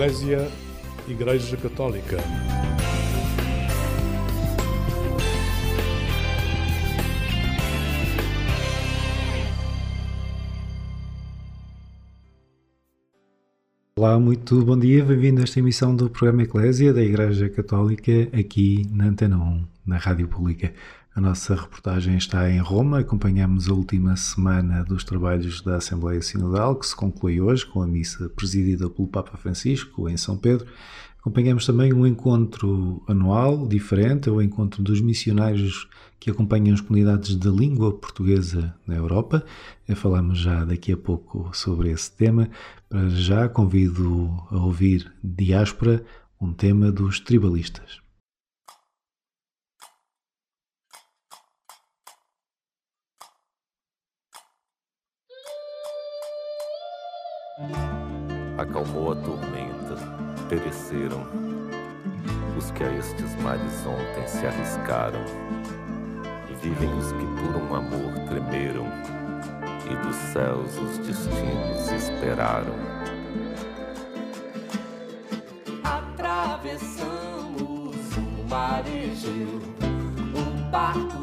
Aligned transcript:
Eclésia, 0.00 0.48
Igreja 1.06 1.58
Católica. 1.58 2.16
Olá, 13.94 14.18
muito 14.18 14.64
bom 14.64 14.78
dia, 14.78 15.04
bem-vindo 15.04 15.42
a 15.42 15.44
esta 15.44 15.58
emissão 15.58 15.94
do 15.94 16.08
programa 16.08 16.44
Eclésia 16.44 16.94
da 16.94 17.02
Igreja 17.02 17.50
Católica 17.50 18.10
aqui 18.32 18.88
na 18.90 19.04
Antena 19.04 19.36
1, 19.36 19.66
na 19.84 19.98
Rádio 19.98 20.26
Pública. 20.28 20.72
A 21.12 21.20
nossa 21.20 21.56
reportagem 21.56 22.16
está 22.16 22.48
em 22.48 22.60
Roma. 22.60 23.00
Acompanhamos 23.00 23.68
a 23.68 23.74
última 23.74 24.16
semana 24.16 24.84
dos 24.84 25.02
trabalhos 25.02 25.60
da 25.60 25.76
Assembleia 25.76 26.22
Sinodal, 26.22 26.76
que 26.76 26.86
se 26.86 26.94
conclui 26.94 27.40
hoje 27.40 27.66
com 27.66 27.82
a 27.82 27.86
missa 27.86 28.28
presidida 28.28 28.88
pelo 28.88 29.08
Papa 29.08 29.36
Francisco 29.36 30.08
em 30.08 30.16
São 30.16 30.38
Pedro. 30.38 30.68
Acompanhamos 31.18 31.66
também 31.66 31.92
um 31.92 32.06
encontro 32.06 33.02
anual 33.08 33.66
diferente, 33.66 34.28
é 34.28 34.32
o 34.32 34.40
encontro 34.40 34.84
dos 34.84 35.00
missionários 35.00 35.88
que 36.20 36.30
acompanham 36.30 36.72
as 36.72 36.80
comunidades 36.80 37.34
da 37.34 37.50
língua 37.50 37.92
portuguesa 37.92 38.72
na 38.86 38.94
Europa. 38.94 39.44
Falamos 39.96 40.38
já 40.38 40.64
daqui 40.64 40.92
a 40.92 40.96
pouco 40.96 41.50
sobre 41.52 41.90
esse 41.90 42.12
tema. 42.12 42.48
Para 42.88 43.08
já 43.10 43.48
convido 43.48 44.32
a 44.48 44.58
ouvir 44.58 45.12
Diáspora, 45.22 46.04
um 46.40 46.52
tema 46.52 46.92
dos 46.92 47.18
tribalistas. 47.18 48.00
Acalmou 58.58 59.12
a 59.12 59.16
tormenta, 59.16 59.96
pereceram 60.48 61.26
os 62.56 62.70
que 62.72 62.84
a 62.84 62.92
estes 62.92 63.34
mares 63.42 63.86
ontem 63.86 64.26
se 64.26 64.46
arriscaram. 64.46 65.24
Vivem 66.62 66.92
os 66.98 67.10
que 67.12 67.24
por 67.24 67.56
um 67.56 67.74
amor 67.74 68.12
tremeram, 68.28 68.86
e 69.90 69.96
dos 70.06 70.16
céus 70.16 70.76
os 70.76 70.98
destinos 70.98 71.90
esperaram. 71.90 72.74
Atravessamos 75.82 77.16
o 78.14 78.48
mar 78.50 78.84
Egeu, 78.86 79.62
um 80.36 80.70
barco 80.70 81.19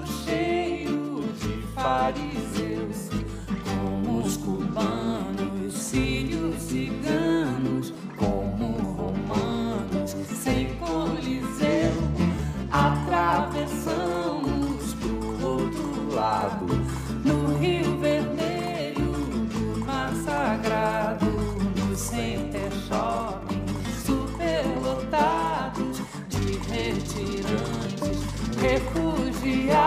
see 29.47 29.86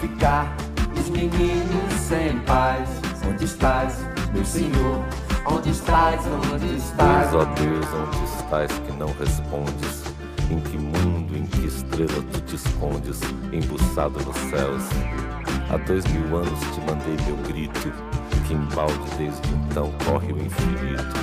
ficar. 0.00 0.56
Os 0.98 1.08
meninos 1.10 1.92
sem 2.08 2.38
paz, 2.40 2.88
onde 3.26 3.44
estás, 3.44 3.98
meu 4.32 4.44
Senhor? 4.44 5.04
Onde 5.46 5.70
estás, 5.70 6.20
onde 6.52 6.76
estás? 6.76 7.30
Deus, 7.30 7.42
ó 7.42 7.44
Deus, 7.54 7.86
onde 7.94 8.24
estás 8.24 8.72
que 8.72 8.92
não 8.92 9.12
respondes? 9.18 10.04
Em 10.50 10.60
que 10.60 10.76
mundo, 10.76 11.36
em 11.36 11.46
que 11.46 11.66
estrela 11.66 12.22
tu 12.32 12.40
te 12.40 12.56
escondes, 12.56 13.20
embuçado 13.52 14.18
nos 14.24 14.36
céus? 14.36 14.82
Há 15.70 15.76
dois 15.76 16.04
mil 16.06 16.36
anos 16.36 16.60
te 16.60 16.80
mandei 16.80 17.16
meu 17.26 17.36
grito, 17.46 17.92
que 18.46 18.54
embalde 18.54 18.98
desde 19.16 19.48
então 19.54 19.92
corre 20.04 20.32
o 20.32 20.38
infinito. 20.38 21.14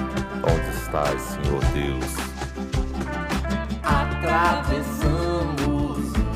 Onde 0.43 0.69
estás, 0.77 1.21
Senhor 1.21 1.61
Deus? 1.73 2.15
Atravessamos 3.83 5.17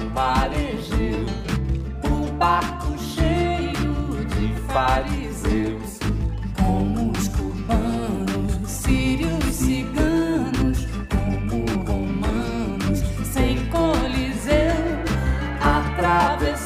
o 0.01 0.09
mar 0.13 0.51
Egeu, 0.53 1.25
fariseus, 4.71 5.99
como 6.57 7.11
os 7.11 7.27
cubanos, 7.27 8.69
sírios, 8.69 9.43
ciganos, 9.53 10.87
como 11.09 11.65
romanos, 11.85 12.99
sem 13.25 13.65
coliseu. 13.67 14.71
Atravessamos 15.59 16.63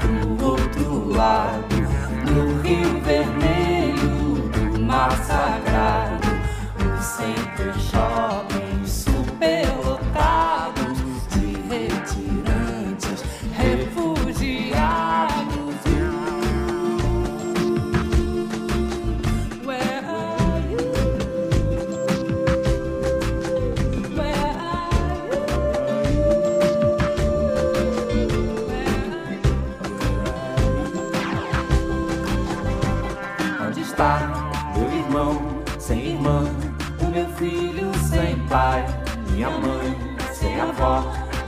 pro 0.00 0.44
outro 0.44 1.12
lado, 1.14 1.76
no 2.26 2.60
Rio 2.62 3.00
Vermelho, 3.02 4.50
do 4.50 4.80
Mar 4.80 5.12
Sagrado, 5.24 6.28
o 6.78 7.00
Center 7.00 7.72
Shopping, 7.78 8.61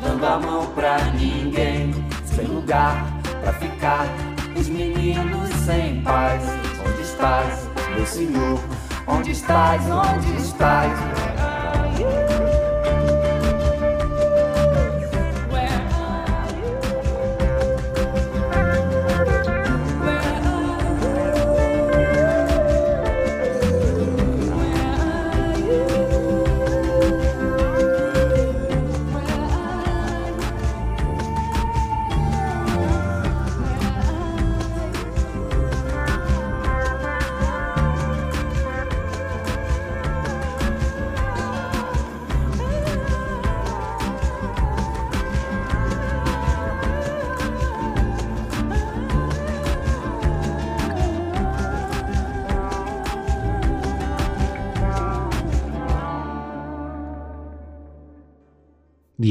dando 0.00 0.24
a 0.24 0.38
mão 0.38 0.66
pra 0.66 0.98
ninguém, 1.12 1.92
sem 2.24 2.46
lugar 2.46 3.04
pra 3.42 3.52
ficar. 3.54 4.06
Os 4.56 4.68
meninos 4.68 5.50
sem 5.66 6.00
paz, 6.02 6.42
onde 6.86 7.02
estás, 7.02 7.68
meu 7.94 8.06
Senhor? 8.06 8.60
Onde 9.06 9.32
estás, 9.32 9.82
onde 9.90 10.36
estás? 10.36 10.98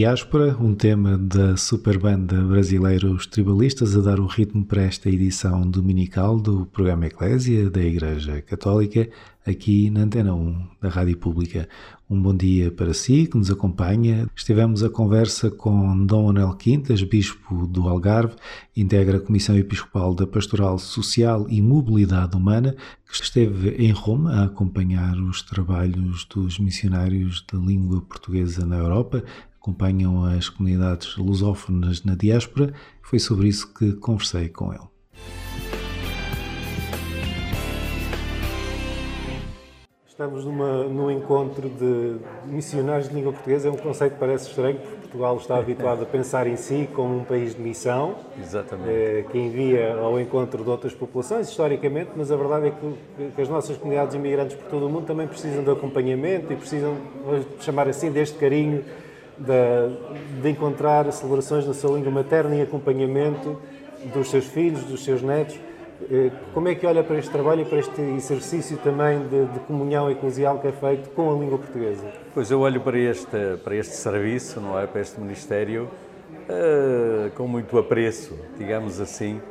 Diáspora, 0.04 0.58
um 0.60 0.76
tema 0.76 1.18
da 1.18 1.56
super 1.56 1.98
banda 1.98 2.36
brasileira 2.42 3.10
Os 3.10 3.26
Tribalistas 3.26 3.96
a 3.96 4.02
dar 4.02 4.20
o 4.20 4.26
ritmo 4.26 4.66
para 4.66 4.82
esta 4.82 5.08
edição 5.08 5.62
dominical 5.62 6.38
do 6.42 6.66
programa 6.66 7.06
Eclésia 7.06 7.70
da 7.70 7.82
Igreja 7.82 8.42
Católica. 8.42 9.10
aqui 9.46 9.90
na 9.90 10.02
Antena 10.02 10.34
1 10.34 10.68
da 10.82 10.90
Rádio 10.90 11.18
Pública. 11.18 11.70
Um 12.10 12.22
bom 12.22 12.36
dia 12.36 12.70
para 12.70 12.94
si 12.94 13.28
que 13.28 13.38
nos 13.38 13.50
acompanha. 13.50 14.28
Estivemos 14.36 14.84
a 14.84 14.90
conversa 14.90 15.50
com 15.50 16.06
Dom 16.06 16.30
Anel 16.30 16.54
Quintas, 16.56 17.02
Bispo 17.02 17.66
do 17.68 17.88
Algarve, 17.88 18.36
integra 18.76 19.18
a 19.18 19.22
Comissão 19.22 19.58
Episcopal 19.58 20.14
da 20.14 20.28
Pastoral 20.28 20.78
Social 20.80 21.46
e 21.50 21.62
Mobilidade 21.62 22.36
Humana, 22.36 22.76
que 23.06 23.24
esteve 23.24 23.70
em 23.78 23.92
Roma 23.92 24.32
a 24.34 24.44
acompanhar 24.46 25.16
os 25.18 25.42
trabalhos 25.42 26.26
dos 26.26 26.60
missionários 26.60 27.46
da 27.52 27.58
língua 27.58 28.02
portuguesa 28.02 28.66
na 28.66 28.78
Europa, 28.78 29.24
acompanham 29.64 30.26
as 30.26 30.50
comunidades 30.50 31.16
lusófonas 31.16 32.04
na 32.04 32.16
diáspora. 32.16 32.74
Foi 33.02 33.18
sobre 33.18 33.48
isso 33.48 33.74
que 33.74 33.94
conversei 33.94 34.50
com 34.50 34.74
ele. 34.74 34.84
Estamos 40.06 40.46
numa, 40.46 40.84
num 40.84 41.10
encontro 41.10 41.70
de 41.70 42.18
missionários 42.46 43.08
de 43.08 43.16
língua 43.16 43.32
portuguesa. 43.32 43.70
É 43.70 43.72
um 43.72 43.78
conceito 43.78 44.14
que 44.14 44.20
parece 44.20 44.50
estranho, 44.50 44.78
porque 44.78 44.98
Portugal 44.98 45.38
está 45.38 45.58
habituado 45.58 46.04
a 46.04 46.06
pensar 46.06 46.46
em 46.46 46.56
si 46.56 46.88
como 46.94 47.18
um 47.18 47.24
país 47.24 47.56
de 47.56 47.62
missão, 47.62 48.16
Exatamente. 48.40 48.90
eh, 48.90 49.26
que 49.32 49.38
envia 49.40 49.96
ao 49.96 50.20
encontro 50.20 50.64
de 50.64 50.70
outras 50.70 50.94
populações, 50.94 51.50
historicamente, 51.50 52.12
mas 52.16 52.32
a 52.32 52.36
verdade 52.36 52.68
é 52.68 52.72
que, 52.72 53.32
que 53.32 53.42
as 53.42 53.50
nossas 53.50 53.76
comunidades 53.78 54.14
imigrantes 54.14 54.56
por 54.56 54.70
todo 54.70 54.86
o 54.86 54.90
mundo 54.90 55.08
também 55.08 55.26
precisam 55.26 55.64
de 55.64 55.72
acompanhamento 55.72 56.54
e 56.54 56.56
precisam, 56.56 56.96
vamos 57.26 57.48
chamar 57.62 57.88
assim, 57.88 58.12
deste 58.12 58.38
carinho 58.38 58.84
de, 59.38 60.42
de 60.42 60.50
encontrar 60.50 61.12
celebrações 61.12 61.66
na 61.66 61.74
sua 61.74 61.98
língua 61.98 62.12
materna 62.12 62.56
e 62.56 62.62
acompanhamento 62.62 63.60
dos 64.14 64.30
seus 64.30 64.46
filhos, 64.46 64.84
dos 64.84 65.04
seus 65.04 65.22
netos. 65.22 65.60
Eh, 66.10 66.32
Como 66.54 66.68
é 66.68 66.76
que 66.76 66.86
olha 66.86 67.04
para 67.04 67.18
este 67.18 67.32
trabalho 67.32 67.62
e 67.62 67.66
para 67.66 67.80
este 67.80 68.02
exercício 68.02 68.78
também 68.78 69.20
de, 69.28 69.46
de 69.46 69.60
comunhão 69.62 70.10
eclesial 70.12 70.60
que 70.60 70.68
é 70.68 70.72
feito 70.72 71.10
com 71.12 71.32
a 71.32 71.40
língua 71.40 71.58
portuguesa? 71.58 72.06
Pois 72.34 72.52
eu 72.52 72.60
olho 72.60 72.82
para 72.82 72.98
este, 72.98 73.58
para 73.64 73.76
este 73.76 73.96
serviço, 73.96 74.60
não 74.60 74.78
é? 74.78 74.86
Para 74.86 75.02
este 75.02 75.20
ministério, 75.20 75.90
eh, 76.50 77.32
com 77.36 77.48
muito 77.48 77.78
apreço, 77.78 78.38
digamos 78.58 79.00
assim, 79.00 79.42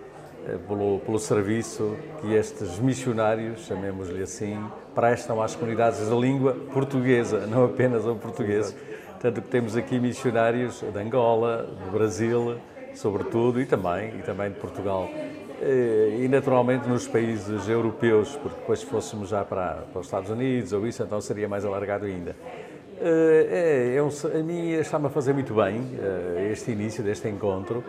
eh, 0.47 0.59
pelo, 0.69 0.99
pelo 1.01 1.19
serviço 1.19 1.97
que 2.21 2.35
estes 2.35 2.79
missionários, 2.79 3.65
chamemos-lhe 3.67 4.23
assim, 4.23 4.63
prestam 4.95 5.41
às 5.41 5.55
comunidades 5.55 6.07
da 6.09 6.15
língua 6.15 6.55
portuguesa, 6.73 7.47
não 7.47 7.65
apenas 7.65 8.07
ao 8.07 8.17
português. 8.17 8.75
Tanto 9.23 9.41
que 9.41 9.49
temos 9.49 9.77
aqui 9.77 10.01
missionários 10.01 10.81
de 10.81 10.99
Angola, 10.99 11.69
do 11.85 11.93
Brasil, 11.93 12.57
sobretudo, 12.93 13.61
e 13.61 13.67
também, 13.67 14.19
e 14.19 14.23
também 14.23 14.51
de 14.51 14.57
Portugal. 14.59 15.09
Eh, 15.61 16.23
E 16.25 16.29
naturalmente 16.29 16.89
nos 16.89 17.07
países 17.07 17.69
europeus, 17.69 18.35
porque 18.43 18.59
depois 18.59 18.81
se 18.81 18.87
fôssemos 18.87 19.29
já 19.29 19.45
para, 19.45 19.85
para 19.93 20.01
os 20.01 20.07
Estados 20.07 20.29
Unidos 20.29 20.73
ou 20.73 20.85
isso, 20.89 21.05
então 21.05 21.21
seria 21.21 21.49
mais 21.49 21.65
alargado 21.65 22.05
ainda. 22.05 22.35
Eh, 23.01 23.93
É, 23.95 23.97
é 23.97 24.03
um- 24.03 24.09
a 24.09 24.43
mim 24.43 24.73
está-me 24.73 25.07
a 25.07 25.11
fazer 25.11 25.33
muito 25.33 25.55
bem 25.55 25.77
eh, 26.01 26.49
este 26.53 26.73
início 26.73 27.03
deste 27.05 27.29
encontro, 27.29 27.85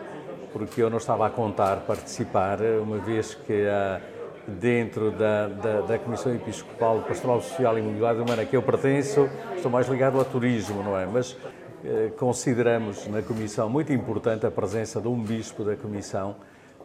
porque 0.52 0.80
eu 0.80 0.88
não 0.88 0.98
estava 0.98 1.26
a 1.26 1.30
contar 1.30 1.78
participar, 1.78 2.58
uma 2.80 2.98
vez 2.98 3.34
que 3.34 3.66
ah, 3.66 4.00
dentro 4.46 5.10
da, 5.10 5.48
da, 5.48 5.80
da 5.82 5.98
Comissão 5.98 6.34
Episcopal 6.34 7.02
Pastoral 7.02 7.40
Social 7.40 7.78
e 7.78 7.82
Mobilidade 7.82 8.20
Humana 8.20 8.44
que 8.44 8.56
eu 8.56 8.62
pertenço, 8.62 9.28
estou 9.54 9.70
mais 9.70 9.88
ligado 9.88 10.18
ao 10.18 10.24
turismo, 10.24 10.82
não 10.82 10.98
é? 10.98 11.06
Mas 11.06 11.36
eh, 11.84 12.10
consideramos 12.16 13.06
na 13.08 13.22
Comissão 13.22 13.68
muito 13.68 13.92
importante 13.92 14.46
a 14.46 14.50
presença 14.50 15.00
de 15.00 15.08
um 15.08 15.22
bispo 15.22 15.64
da 15.64 15.76
Comissão 15.76 16.36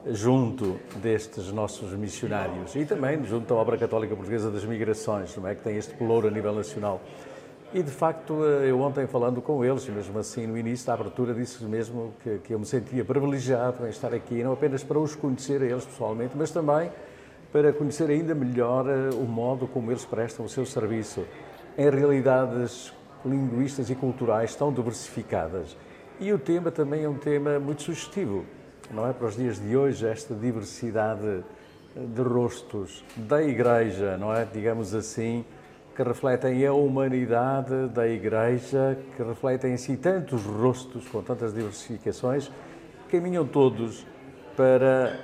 junto 0.07 0.79
destes 1.01 1.51
nossos 1.51 1.91
missionários 1.93 2.75
e 2.75 2.85
também 2.85 3.23
junto 3.25 3.53
à 3.53 3.57
Obra 3.57 3.77
Católica 3.77 4.15
Portuguesa 4.15 4.49
das 4.49 4.63
Migrações, 4.63 5.35
não 5.35 5.47
é? 5.47 5.55
Que 5.55 5.63
tem 5.63 5.77
este 5.77 5.93
pelouro 5.93 6.27
a 6.27 6.31
nível 6.31 6.53
nacional. 6.53 7.01
E 7.73 7.83
de 7.83 7.91
facto, 7.91 8.43
eh, 8.43 8.71
eu 8.71 8.81
ontem 8.81 9.05
falando 9.05 9.41
com 9.41 9.63
eles, 9.63 9.87
mesmo 9.87 10.17
assim 10.17 10.47
no 10.47 10.57
início 10.57 10.87
da 10.87 10.93
abertura, 10.93 11.33
disse 11.33 11.63
mesmo 11.65 12.13
que, 12.23 12.39
que 12.39 12.53
eu 12.53 12.59
me 12.59 12.65
sentia 12.65 13.05
privilegiado 13.05 13.85
em 13.85 13.89
estar 13.89 14.13
aqui, 14.13 14.43
não 14.43 14.53
apenas 14.53 14.83
para 14.83 14.97
os 14.97 15.13
conhecer 15.13 15.61
a 15.61 15.65
eles 15.65 15.85
pessoalmente, 15.85 16.35
mas 16.35 16.49
também 16.49 16.89
para 17.51 17.73
conhecer 17.73 18.09
ainda 18.09 18.35
melhor 18.35 18.87
eh, 18.87 19.09
o 19.13 19.25
modo 19.25 19.67
como 19.67 19.91
eles 19.91 20.05
prestam 20.05 20.45
o 20.45 20.49
seu 20.49 20.65
serviço 20.65 21.25
em 21.77 21.89
realidades 21.89 22.93
linguísticas 23.25 23.89
e 23.89 23.95
culturais 23.95 24.55
tão 24.55 24.71
diversificadas. 24.71 25.75
E 26.19 26.31
o 26.33 26.39
tema 26.39 26.71
também 26.71 27.03
é 27.03 27.09
um 27.09 27.17
tema 27.17 27.59
muito 27.59 27.83
sugestivo, 27.83 28.45
não 28.91 29.07
é? 29.07 29.13
Para 29.13 29.27
os 29.27 29.35
dias 29.35 29.59
de 29.59 29.75
hoje, 29.75 30.05
esta 30.05 30.33
diversidade 30.35 31.43
de 31.95 32.21
rostos 32.21 33.03
da 33.15 33.41
Igreja, 33.41 34.17
não 34.17 34.33
é? 34.33 34.45
Digamos 34.45 34.93
assim, 34.93 35.45
que 35.95 36.03
refletem 36.03 36.65
a 36.65 36.73
humanidade 36.73 37.87
da 37.89 38.07
Igreja, 38.07 38.97
que 39.15 39.23
refletem 39.23 39.73
em 39.73 39.77
si 39.77 39.97
tantos 39.97 40.43
rostos 40.43 41.07
com 41.07 41.21
tantas 41.21 41.53
diversificações, 41.53 42.51
caminham 43.09 43.45
todos 43.45 44.05
para, 44.55 45.19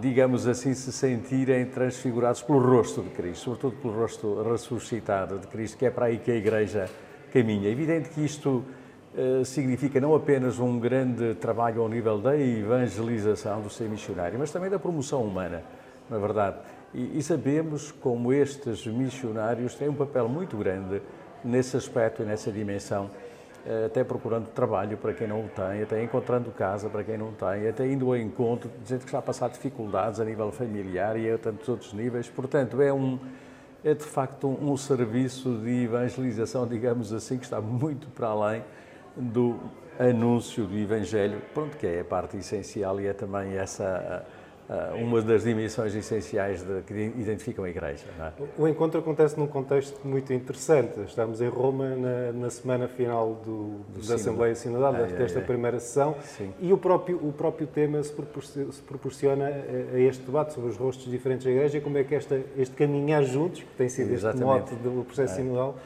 digamos 0.00 0.46
assim, 0.46 0.74
se 0.74 0.92
sentirem 0.92 1.66
transfigurados 1.66 2.42
pelo 2.42 2.58
rosto 2.58 3.02
de 3.02 3.10
Cristo, 3.10 3.44
sobretudo 3.44 3.76
pelo 3.76 3.94
rosto 3.94 4.42
ressuscitado 4.42 5.38
de 5.38 5.46
Cristo, 5.46 5.78
que 5.78 5.86
é 5.86 5.90
para 5.90 6.06
aí 6.06 6.18
que 6.18 6.30
a 6.30 6.34
Igreja 6.34 6.88
caminha. 7.32 7.68
É 7.68 7.72
evidente 7.72 8.10
que 8.10 8.24
isto 8.24 8.64
eh, 9.16 9.42
significa 9.44 10.00
não 10.00 10.14
apenas 10.14 10.58
um 10.58 10.78
grande 10.78 11.34
trabalho 11.34 11.82
ao 11.82 11.88
nível 11.88 12.18
da 12.18 12.38
evangelização 12.38 13.60
do 13.60 13.70
ser 13.70 13.88
missionário, 13.88 14.38
mas 14.38 14.52
também 14.52 14.70
da 14.70 14.78
promoção 14.78 15.22
humana, 15.22 15.62
na 16.10 16.18
verdade. 16.18 16.58
E, 16.94 17.18
e 17.18 17.22
sabemos 17.22 17.90
como 17.90 18.32
estes 18.32 18.86
missionários 18.86 19.74
têm 19.74 19.88
um 19.88 19.94
papel 19.94 20.28
muito 20.28 20.56
grande 20.56 21.00
nesse 21.44 21.76
aspecto 21.76 22.22
e 22.22 22.26
nessa 22.26 22.52
dimensão, 22.52 23.10
até 23.86 24.02
procurando 24.02 24.48
trabalho 24.48 24.96
para 24.96 25.12
quem 25.12 25.26
não 25.26 25.40
o 25.40 25.48
tem, 25.48 25.82
até 25.82 26.02
encontrando 26.02 26.50
casa 26.50 26.88
para 26.88 27.04
quem 27.04 27.18
não 27.18 27.32
tem, 27.32 27.68
até 27.68 27.86
indo 27.86 28.06
ao 28.06 28.16
encontro 28.16 28.70
de 28.82 28.88
gente 28.88 29.00
que 29.00 29.06
está 29.06 29.18
a 29.18 29.22
passar 29.22 29.48
dificuldades 29.50 30.20
a 30.20 30.24
nível 30.24 30.50
familiar 30.50 31.18
e 31.18 31.30
a 31.30 31.36
tantos 31.36 31.68
outros 31.68 31.92
níveis. 31.92 32.28
Portanto, 32.28 32.80
é 32.80 32.92
um 32.92 33.18
é 33.84 33.94
de 33.94 34.04
facto 34.04 34.48
um, 34.48 34.72
um 34.72 34.76
serviço 34.76 35.58
de 35.58 35.84
evangelização, 35.84 36.66
digamos 36.68 37.12
assim, 37.12 37.38
que 37.38 37.44
está 37.44 37.60
muito 37.60 38.08
para 38.08 38.28
além 38.28 38.64
do 39.16 39.58
anúncio 39.98 40.64
do 40.64 40.76
Evangelho, 40.76 41.40
pronto, 41.52 41.76
que 41.76 41.86
é 41.86 42.00
a 42.00 42.04
parte 42.04 42.36
essencial 42.36 43.00
e 43.00 43.06
é 43.06 43.12
também 43.12 43.56
essa 43.56 44.24
uma 45.02 45.22
das 45.22 45.44
dimensões 45.44 45.94
essenciais 45.94 46.62
de, 46.62 46.82
que 46.82 46.92
identificam 46.94 47.64
a 47.64 47.70
Igreja. 47.70 48.04
É? 48.20 48.32
O 48.58 48.68
encontro 48.68 49.00
acontece 49.00 49.38
num 49.38 49.46
contexto 49.46 49.98
muito 50.06 50.30
interessante. 50.32 51.00
Estamos 51.06 51.40
em 51.40 51.48
Roma 51.48 51.96
na, 51.96 52.32
na 52.32 52.50
semana 52.50 52.86
final 52.86 53.40
do, 53.44 53.78
da 53.94 54.02
Sínodo. 54.02 54.14
Assembleia 54.14 54.54
Sinodal, 54.54 54.94
Ah, 54.94 55.00
é, 55.00 55.06
desta 55.06 55.38
é. 55.38 55.42
primeira 55.42 55.80
sessão, 55.80 56.16
Sim. 56.22 56.52
e 56.60 56.72
o 56.72 56.76
próprio, 56.78 57.16
o 57.16 57.32
próprio 57.32 57.66
tema 57.66 58.02
se, 58.02 58.12
proporci- 58.12 58.66
se 58.70 58.82
proporciona 58.82 59.46
a, 59.46 59.94
a 59.96 60.00
este 60.00 60.22
debate 60.24 60.52
sobre 60.52 60.68
os 60.70 60.76
rostos 60.76 61.10
diferentes 61.10 61.44
da 61.46 61.50
Igreja 61.50 61.78
e 61.78 61.80
como 61.80 61.96
é 61.96 62.04
que 62.04 62.14
esta, 62.14 62.38
este 62.56 62.74
caminhar 62.76 63.22
juntos, 63.24 63.60
que 63.62 63.74
tem 63.76 63.88
sido 63.88 64.12
este 64.12 64.26
Exatamente. 64.26 64.44
mote 64.72 64.74
do 64.74 65.04
processo 65.04 65.32
É. 65.32 65.36
sinodal, 65.36 65.76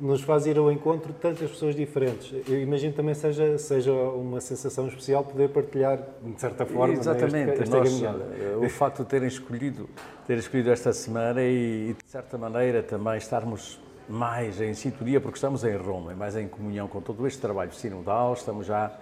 nos 0.00 0.22
faz 0.22 0.44
ir 0.46 0.58
ao 0.58 0.70
encontro 0.72 1.12
de 1.12 1.18
tantas 1.18 1.48
pessoas 1.50 1.74
diferentes. 1.74 2.34
Eu 2.48 2.60
imagino 2.60 2.92
também 2.92 3.14
seja, 3.14 3.56
seja 3.58 3.92
uma 3.92 4.40
sensação 4.40 4.88
especial 4.88 5.22
poder 5.24 5.48
partilhar, 5.50 5.98
de 6.22 6.40
certa 6.40 6.66
forma, 6.66 6.88
né, 6.88 6.92
este- 6.94 7.08
Exatamente. 7.08 7.62
esta 7.62 7.76
Nós, 7.76 7.88
caminhada. 7.90 8.24
eh, 8.38 8.56
o 8.56 8.68
facto 8.68 9.02
de 9.04 9.08
terem 9.08 9.28
escolhido, 9.28 9.88
ter 10.26 10.36
escolhido 10.38 10.70
esta 10.70 10.92
semana 10.92 11.40
e, 11.42 11.90
e, 11.90 11.94
de 12.04 12.10
certa 12.10 12.36
maneira, 12.36 12.82
também 12.82 13.16
estarmos 13.16 13.80
mais 14.08 14.60
em 14.60 14.74
sintonia, 14.74 15.20
porque 15.20 15.36
estamos 15.38 15.64
em 15.64 15.76
Roma, 15.76 16.12
mais 16.14 16.36
em 16.36 16.48
comunhão 16.48 16.86
com 16.88 17.00
todo 17.00 17.26
este 17.26 17.40
trabalho 17.40 17.72
sinodal, 17.72 18.34
estamos 18.34 18.66
já 18.66 18.92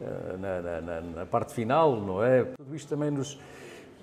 eh, 0.00 0.36
na, 0.38 0.60
na- 0.60 0.80
na- 0.80 1.00
na 1.00 1.26
parte 1.26 1.52
final, 1.54 1.96
não 1.96 2.22
é? 2.22 2.44
Tudo 2.56 2.76
isto 2.76 2.88
também 2.88 3.10
nos, 3.10 3.40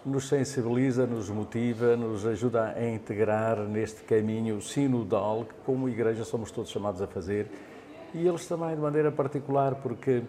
nos 0.06 0.28
sensibiliza, 0.28 1.06
nos 1.06 1.30
motiva, 1.30 1.96
nos 1.96 2.26
ajuda 2.26 2.74
a 2.76 2.90
integrar 2.90 3.60
neste 3.60 4.02
caminho 4.04 4.62
sinodal 4.62 5.46
que, 5.46 5.54
como 5.66 5.88
Igreja, 5.88 6.24
somos 6.24 6.52
todos 6.52 6.72
chamados 6.72 7.02
a 7.02 7.08
fazer. 7.08 7.48
E 8.14 8.28
eles 8.28 8.48
também 8.48 8.76
de 8.76 8.82
maneira 8.82 9.12
particular, 9.12 9.76
porque 9.76 10.24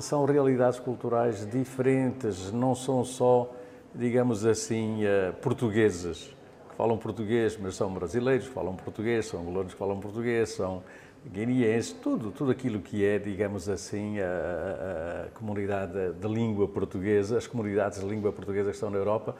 são 0.00 0.24
realidades 0.24 0.78
culturais 0.78 1.48
diferentes, 1.50 2.52
não 2.52 2.74
são 2.74 3.04
só, 3.04 3.50
digamos 3.94 4.44
assim, 4.44 5.04
eh, 5.04 5.32
portugueses 5.40 6.34
que 6.68 6.76
falam 6.76 6.96
português, 6.96 7.58
mas 7.60 7.74
são 7.74 7.92
brasileiros 7.92 8.46
que 8.46 8.54
falam 8.54 8.76
português, 8.76 9.26
são 9.26 9.40
angolanos 9.40 9.72
que 9.72 9.78
falam 9.78 10.00
português, 10.00 10.50
são 10.50 10.82
guineenses, 11.30 11.92
tudo, 11.92 12.30
tudo 12.30 12.50
aquilo 12.50 12.80
que 12.80 13.04
é, 13.04 13.18
digamos 13.18 13.68
assim, 13.68 14.18
a, 14.20 14.24
a- 14.26 15.26
a 15.26 15.30
comunidade 15.38 16.12
de 16.12 16.28
língua 16.28 16.66
portuguesa, 16.68 17.38
as 17.38 17.46
comunidades 17.46 18.00
de 18.00 18.06
língua 18.06 18.32
portuguesa 18.32 18.70
que 18.70 18.74
estão 18.74 18.90
na 18.90 18.98
Europa, 18.98 19.34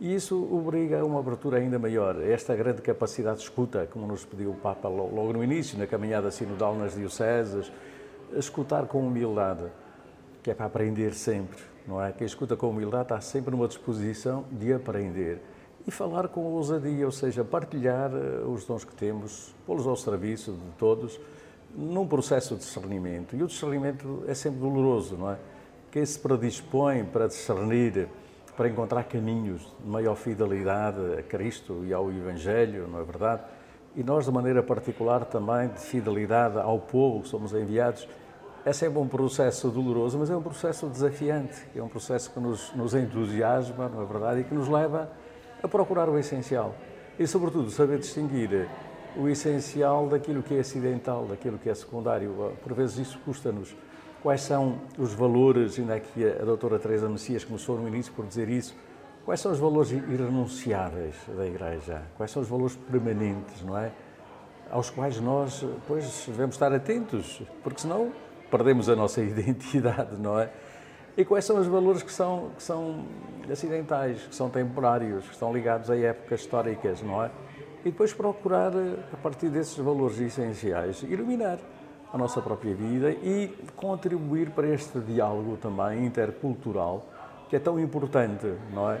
e 0.00 0.14
isso 0.14 0.36
obriga 0.54 1.00
a 1.00 1.04
uma 1.04 1.18
abertura 1.20 1.58
ainda 1.58 1.78
maior, 1.78 2.20
esta 2.22 2.54
grande 2.54 2.82
capacidade 2.82 3.38
de 3.38 3.44
escuta, 3.44 3.86
como 3.90 4.06
nos 4.06 4.24
pediu 4.24 4.50
o 4.50 4.54
Papa 4.54 4.88
lo- 4.88 5.14
logo 5.14 5.32
no 5.32 5.42
início, 5.44 5.78
na 5.78 5.86
caminhada 5.86 6.30
sinodal 6.30 6.74
nas 6.76 6.94
dioceses, 6.94 7.70
escutar 8.34 8.86
com 8.86 9.06
humildade, 9.06 9.64
que 10.42 10.50
é 10.50 10.54
para 10.54 10.66
aprender 10.66 11.14
sempre, 11.14 11.58
não 11.86 12.02
é? 12.02 12.12
Quem 12.12 12.26
escuta 12.26 12.56
com 12.56 12.68
humildade 12.70 13.04
está 13.04 13.20
sempre 13.20 13.50
numa 13.50 13.68
disposição 13.68 14.44
de 14.52 14.72
aprender. 14.72 15.40
E 15.86 15.90
falar 15.90 16.28
com 16.28 16.40
ousadia, 16.40 17.06
ou 17.06 17.12
seja, 17.12 17.44
partilhar 17.44 18.10
eh, 18.12 18.44
os 18.44 18.64
dons 18.64 18.84
que 18.84 18.94
temos, 18.94 19.54
pô-los 19.64 19.86
ao 19.86 19.96
serviço 19.96 20.52
de 20.52 20.72
todos, 20.76 21.20
num 21.74 22.06
processo 22.06 22.54
de 22.54 22.60
discernimento. 22.60 23.36
E 23.36 23.42
o 23.42 23.46
discernimento 23.46 24.24
é 24.26 24.34
sempre 24.34 24.58
doloroso, 24.58 25.16
não 25.16 25.30
é? 25.30 25.38
Quem 25.92 26.04
se 26.04 26.18
predispõe 26.18 27.04
para 27.04 27.28
discernir, 27.28 28.08
para 28.56 28.68
encontrar 28.68 29.04
caminhos 29.04 29.60
de 29.78 29.88
maior 29.88 30.16
fidelidade 30.16 30.98
a 31.18 31.22
Cristo 31.22 31.84
e 31.84 31.92
ao 31.92 32.10
Evangelho, 32.10 32.88
não 32.88 33.00
é 33.00 33.04
verdade? 33.04 33.42
E 33.94 34.02
nós, 34.02 34.24
de 34.24 34.32
maneira 34.32 34.62
particular, 34.62 35.24
também 35.24 35.68
de 35.68 35.80
fidelidade 35.80 36.58
ao 36.58 36.78
povo 36.80 37.22
que 37.22 37.28
somos 37.28 37.52
enviados, 37.52 38.08
é 38.64 38.72
sempre 38.72 38.98
um 38.98 39.06
processo 39.06 39.68
doloroso, 39.68 40.18
mas 40.18 40.28
é 40.28 40.36
um 40.36 40.42
processo 40.42 40.88
desafiante, 40.88 41.66
é 41.74 41.80
um 41.80 41.88
processo 41.88 42.30
que 42.32 42.40
nos, 42.40 42.74
nos 42.74 42.94
entusiasma, 42.94 43.88
não 43.88 44.02
é 44.02 44.04
verdade? 44.04 44.40
E 44.40 44.44
que 44.44 44.52
nos 44.52 44.68
leva 44.68 45.02
a 45.04 45.25
procurar 45.68 46.08
o 46.08 46.18
essencial. 46.18 46.74
E, 47.18 47.26
sobretudo, 47.26 47.70
saber 47.70 47.98
distinguir 47.98 48.68
o 49.16 49.28
essencial 49.28 50.06
daquilo 50.06 50.42
que 50.42 50.54
é 50.54 50.60
acidental, 50.60 51.24
daquilo 51.24 51.58
que 51.58 51.70
é 51.70 51.74
secundário. 51.74 52.52
Por 52.62 52.74
vezes 52.74 52.98
isso 52.98 53.18
custa-nos. 53.24 53.74
Quais 54.22 54.42
são 54.42 54.78
os 54.98 55.14
valores, 55.14 55.78
ainda 55.78 55.94
aqui 55.94 56.26
a 56.28 56.44
doutora 56.44 56.78
Teresa 56.78 57.08
Messias 57.08 57.44
começou 57.44 57.78
no 57.78 57.88
início 57.88 58.12
por 58.12 58.26
dizer 58.26 58.48
isso, 58.48 58.74
quais 59.24 59.40
são 59.40 59.52
os 59.52 59.58
valores 59.58 59.92
irrenunciáveis 59.92 61.14
da 61.28 61.46
Igreja? 61.46 62.02
Quais 62.16 62.30
são 62.30 62.42
os 62.42 62.48
valores 62.48 62.76
permanentes, 62.76 63.62
não 63.62 63.78
é? 63.78 63.92
Aos 64.70 64.90
quais 64.90 65.20
nós, 65.20 65.64
pois, 65.86 66.24
devemos 66.26 66.56
estar 66.56 66.72
atentos, 66.72 67.40
porque 67.62 67.80
senão 67.80 68.12
perdemos 68.50 68.88
a 68.88 68.96
nossa 68.96 69.22
identidade, 69.22 70.16
não 70.16 70.38
é? 70.38 70.50
E 71.16 71.24
quais 71.24 71.44
são 71.44 71.58
os 71.58 71.66
valores 71.66 72.02
que 72.02 72.12
são, 72.12 72.50
que 72.56 72.62
são 72.62 73.04
acidentais, 73.50 74.20
que 74.22 74.34
são 74.34 74.50
temporários, 74.50 75.24
que 75.24 75.32
estão 75.32 75.52
ligados 75.52 75.90
a 75.90 75.96
épocas 75.96 76.40
históricas, 76.40 77.02
não 77.02 77.24
é? 77.24 77.30
E 77.84 77.90
depois 77.90 78.12
procurar, 78.12 78.72
a 79.12 79.16
partir 79.16 79.48
desses 79.48 79.78
valores 79.78 80.20
essenciais, 80.20 81.02
iluminar 81.04 81.58
a 82.12 82.18
nossa 82.18 82.42
própria 82.42 82.74
vida 82.74 83.10
e 83.10 83.48
contribuir 83.76 84.50
para 84.50 84.68
este 84.68 84.98
diálogo 85.00 85.56
também 85.56 86.04
intercultural, 86.04 87.06
que 87.48 87.56
é 87.56 87.58
tão 87.58 87.78
importante, 87.78 88.52
não 88.72 88.90
é? 88.90 89.00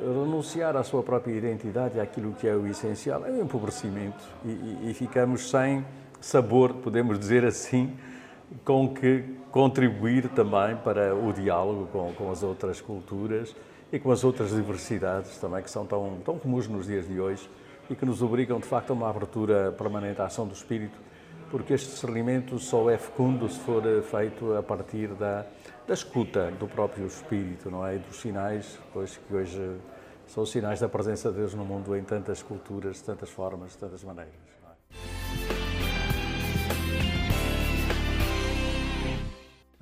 Renunciar 0.00 0.76
à 0.76 0.82
sua 0.82 1.02
própria 1.02 1.32
identidade 1.32 2.00
àquilo 2.00 2.32
que 2.32 2.48
é 2.48 2.54
o 2.54 2.66
essencial 2.66 3.24
é 3.26 3.30
um 3.30 3.42
empobrecimento 3.42 4.24
e, 4.44 4.48
e, 4.48 4.90
e 4.90 4.94
ficamos 4.94 5.50
sem 5.50 5.84
sabor, 6.20 6.74
podemos 6.74 7.18
dizer 7.18 7.44
assim, 7.44 7.96
com 8.64 8.88
que 8.92 9.24
contribuir 9.50 10.28
também 10.28 10.76
para 10.76 11.14
o 11.14 11.32
diálogo 11.32 11.86
com, 11.92 12.12
com, 12.14 12.30
as 12.30 12.42
outras 12.42 12.80
culturas 12.80 13.54
e 13.92 13.98
com 13.98 14.10
as 14.10 14.24
outras 14.24 14.50
diversidades 14.50 15.36
também 15.38 15.62
que 15.62 15.70
são 15.70 15.86
tão, 15.86 16.18
tão 16.24 16.38
comuns 16.38 16.66
nos 16.68 16.86
dias 16.86 17.06
de 17.06 17.20
hoje 17.20 17.48
e 17.90 17.94
que 17.94 18.04
nos 18.04 18.22
obrigam 18.22 18.58
de 18.58 18.66
facto 18.66 18.90
a 18.90 18.92
uma 18.94 19.10
abertura 19.10 19.72
permanente 19.72 20.20
à 20.20 20.26
ação 20.26 20.46
do 20.46 20.54
espírito, 20.54 20.98
porque 21.50 21.74
este 21.74 21.90
discernimento 21.90 22.58
só 22.58 22.88
é 22.88 22.96
fecundo 22.96 23.48
se 23.48 23.58
for 23.60 23.82
feito 24.02 24.54
a 24.54 24.62
partir 24.62 25.08
da, 25.08 25.44
da 25.86 25.94
escuta 25.94 26.50
do 26.52 26.66
próprio 26.66 27.06
espírito, 27.06 27.70
não 27.70 27.86
é? 27.86 27.96
E 27.96 27.98
dos 27.98 28.16
sinais, 28.16 28.78
pois 28.92 29.16
que 29.16 29.34
hoje 29.34 29.76
são 30.26 30.44
os 30.44 30.50
sinais 30.50 30.80
da 30.80 30.88
presença 30.88 31.30
de 31.30 31.36
Deus 31.36 31.52
no 31.52 31.64
mundo 31.64 31.94
em 31.94 32.02
tantas 32.02 32.42
culturas, 32.42 32.96
de 32.96 33.04
tantas 33.04 33.28
formas, 33.28 33.72
de 33.72 33.78
tantas 33.78 34.02
maneiras. 34.02 35.61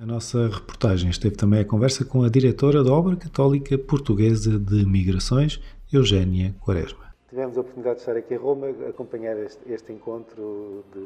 A 0.01 0.05
nossa 0.07 0.47
reportagem 0.47 1.11
esteve 1.11 1.35
também 1.35 1.59
a 1.59 1.65
conversa 1.65 2.03
com 2.03 2.23
a 2.23 2.27
diretora 2.27 2.83
da 2.83 2.91
Obra 2.91 3.15
Católica 3.15 3.77
Portuguesa 3.77 4.57
de 4.57 4.83
Migrações, 4.83 5.61
Eugénia 5.93 6.55
Quaresma. 6.59 7.13
Tivemos 7.29 7.55
a 7.55 7.61
oportunidade 7.61 7.97
de 7.97 8.01
estar 8.01 8.17
aqui 8.17 8.33
em 8.33 8.37
Roma, 8.37 8.69
acompanhar 8.89 9.37
este, 9.37 9.59
este 9.71 9.93
encontro 9.93 10.83
de 10.91 11.05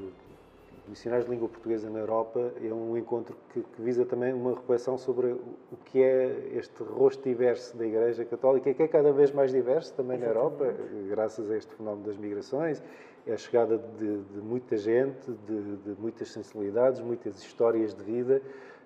missionários 0.87 1.27
de 1.27 1.33
língua 1.33 1.49
portuguesa 1.49 1.89
na 1.89 1.99
Europa. 1.99 2.53
É 2.63 2.73
um 2.73 2.95
encontro 2.95 3.35
que, 3.53 3.59
que 3.59 3.81
visa 3.81 4.05
também 4.05 4.31
uma 4.33 4.51
reflexão 4.51 4.97
sobre 4.97 5.27
o, 5.27 5.41
o 5.73 5.77
que 5.83 6.01
é 6.01 6.53
este 6.55 6.81
rosto 6.81 7.21
diverso 7.27 7.75
da 7.75 7.85
Igreja 7.85 8.23
Católica, 8.23 8.73
que 8.73 8.81
é 8.81 8.87
cada 8.87 9.11
vez 9.11 9.29
mais 9.29 9.51
diverso 9.51 9.93
também 9.93 10.17
na 10.17 10.27
Europa, 10.27 10.73
graças 11.09 11.51
a 11.51 11.57
este 11.57 11.75
fenómeno 11.75 12.07
das 12.07 12.15
migrações, 12.15 12.81
é 13.27 13.33
a 13.33 13.37
chegada 13.37 13.77
de, 13.77 14.19
de 14.19 14.39
muita 14.39 14.77
gente, 14.77 15.31
de, 15.45 15.75
de 15.83 15.99
muitas 15.99 16.31
sensibilidades, 16.31 17.01
muitas 17.01 17.41
histórias 17.43 17.93
de 17.93 18.01
vida. 18.01 18.41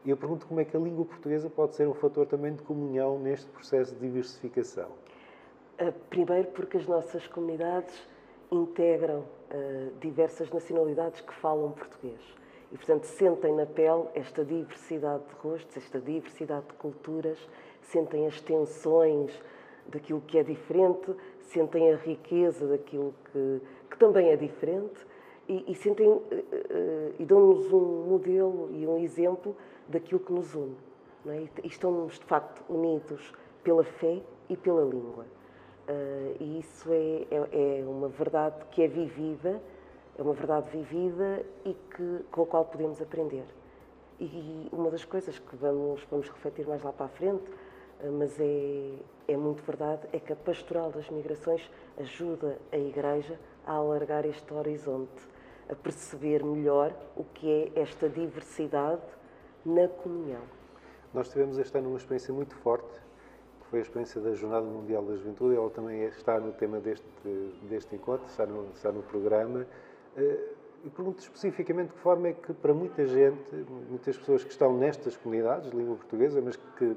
E 0.05 0.09
eu 0.09 0.17
pergunto 0.17 0.47
como 0.47 0.59
é 0.59 0.65
que 0.65 0.75
a 0.75 0.79
língua 0.79 1.05
portuguesa 1.05 1.49
pode 1.49 1.75
ser 1.75 1.87
um 1.87 1.93
fator 1.93 2.25
também 2.25 2.53
de 2.53 2.63
comunhão 2.63 3.19
neste 3.19 3.49
processo 3.51 3.93
de 3.95 3.99
diversificação. 3.99 4.89
Uh, 5.79 5.91
Primeiro 6.09 6.47
porque 6.49 6.77
as 6.77 6.87
nossas 6.87 7.27
comunidades 7.27 8.07
integram 8.51 9.19
uh, 9.19 9.91
diversas 9.99 10.49
nacionalidades 10.51 11.21
que 11.21 11.33
falam 11.35 11.71
português. 11.71 12.19
E, 12.71 12.77
portanto, 12.77 13.05
sentem 13.05 13.53
na 13.55 13.65
pele 13.65 14.05
esta 14.13 14.45
diversidade 14.45 15.23
de 15.23 15.33
rostos, 15.41 15.75
esta 15.75 15.99
diversidade 15.99 16.67
de 16.67 16.73
culturas, 16.73 17.37
sentem 17.81 18.27
as 18.27 18.39
tensões 18.41 19.31
daquilo 19.87 20.21
que 20.21 20.37
é 20.37 20.43
diferente, 20.43 21.15
sentem 21.41 21.91
a 21.91 21.97
riqueza 21.97 22.67
daquilo 22.67 23.13
que, 23.31 23.61
que 23.89 23.97
também 23.97 24.29
é 24.29 24.35
diferente 24.35 25.05
e, 25.47 25.71
e 25.71 25.75
sentem 25.75 26.07
uh, 26.07 26.21
e 27.17 27.25
dão-nos 27.25 27.73
um 27.73 28.05
modelo 28.07 28.69
e 28.71 28.85
um 28.85 28.99
exemplo 28.99 29.55
daquilo 29.89 30.19
que 30.19 30.31
nos 30.31 30.53
une. 30.55 30.77
É? 31.27 31.47
E 31.63 31.67
estamos, 31.67 32.17
de 32.17 32.25
facto, 32.25 32.63
unidos 32.69 33.33
pela 33.63 33.83
fé 33.83 34.21
e 34.47 34.55
pela 34.55 34.83
língua. 34.83 35.25
Uh, 35.87 36.35
e 36.39 36.59
isso 36.59 36.89
é, 36.91 37.27
é, 37.29 37.79
é, 37.79 37.83
uma 37.85 38.07
verdade 38.07 38.63
que 38.71 38.83
é 38.83 38.87
vivida, 38.87 39.61
é 40.17 40.21
uma 40.21 40.33
verdade 40.33 40.69
vivida 40.69 41.43
e 41.65 41.73
que, 41.73 42.25
com 42.31 42.43
a 42.43 42.45
qual 42.45 42.65
podemos 42.65 43.01
aprender. 43.01 43.43
E 44.19 44.69
uma 44.71 44.89
das 44.89 45.03
coisas 45.03 45.39
que 45.39 45.55
vamos, 45.55 46.03
vamos 46.09 46.29
refletir 46.29 46.67
mais 46.67 46.83
lá 46.83 46.93
para 46.93 47.07
a 47.07 47.09
frente, 47.09 47.49
uh, 48.01 48.11
mas 48.11 48.39
é, 48.39 48.93
é 49.27 49.35
muito 49.35 49.61
verdade, 49.63 50.07
é 50.13 50.19
que 50.19 50.31
a 50.31 50.35
pastoral 50.35 50.91
das 50.91 51.09
migrações 51.09 51.69
ajuda 51.99 52.57
a 52.71 52.77
Igreja 52.77 53.37
a 53.65 53.73
alargar 53.73 54.25
este 54.25 54.53
horizonte, 54.53 55.27
a 55.69 55.75
perceber 55.75 56.43
melhor 56.43 56.93
o 57.15 57.23
que 57.23 57.71
é 57.75 57.81
esta 57.81 58.07
diversidade 58.07 59.18
na 59.65 59.87
comunhão. 59.87 60.41
Nós 61.13 61.29
tivemos 61.29 61.57
este 61.57 61.77
ano 61.77 61.89
uma 61.89 61.97
experiência 61.97 62.33
muito 62.33 62.55
forte, 62.55 62.93
que 63.61 63.67
foi 63.69 63.79
a 63.79 63.81
experiência 63.81 64.21
da 64.21 64.33
Jornada 64.33 64.65
Mundial 64.65 65.03
da 65.03 65.15
Juventude. 65.15 65.55
Ela 65.55 65.69
também 65.69 66.03
está 66.05 66.39
no 66.39 66.51
tema 66.53 66.79
deste, 66.79 67.05
deste 67.63 67.95
encontro, 67.95 68.25
está 68.27 68.45
no, 68.45 68.67
está 68.75 68.91
no 68.91 69.01
programa. 69.03 69.65
E 70.83 70.89
pergunto 70.89 71.19
especificamente 71.19 71.89
de 71.89 71.93
que 71.95 71.99
forma 71.99 72.29
é 72.29 72.33
que, 72.33 72.53
para 72.53 72.73
muita 72.73 73.05
gente, 73.05 73.55
muitas 73.89 74.17
pessoas 74.17 74.43
que 74.43 74.51
estão 74.51 74.77
nestas 74.77 75.17
comunidades 75.17 75.69
de 75.69 75.75
língua 75.75 75.95
portuguesa, 75.95 76.41
mas 76.41 76.55
que 76.55 76.95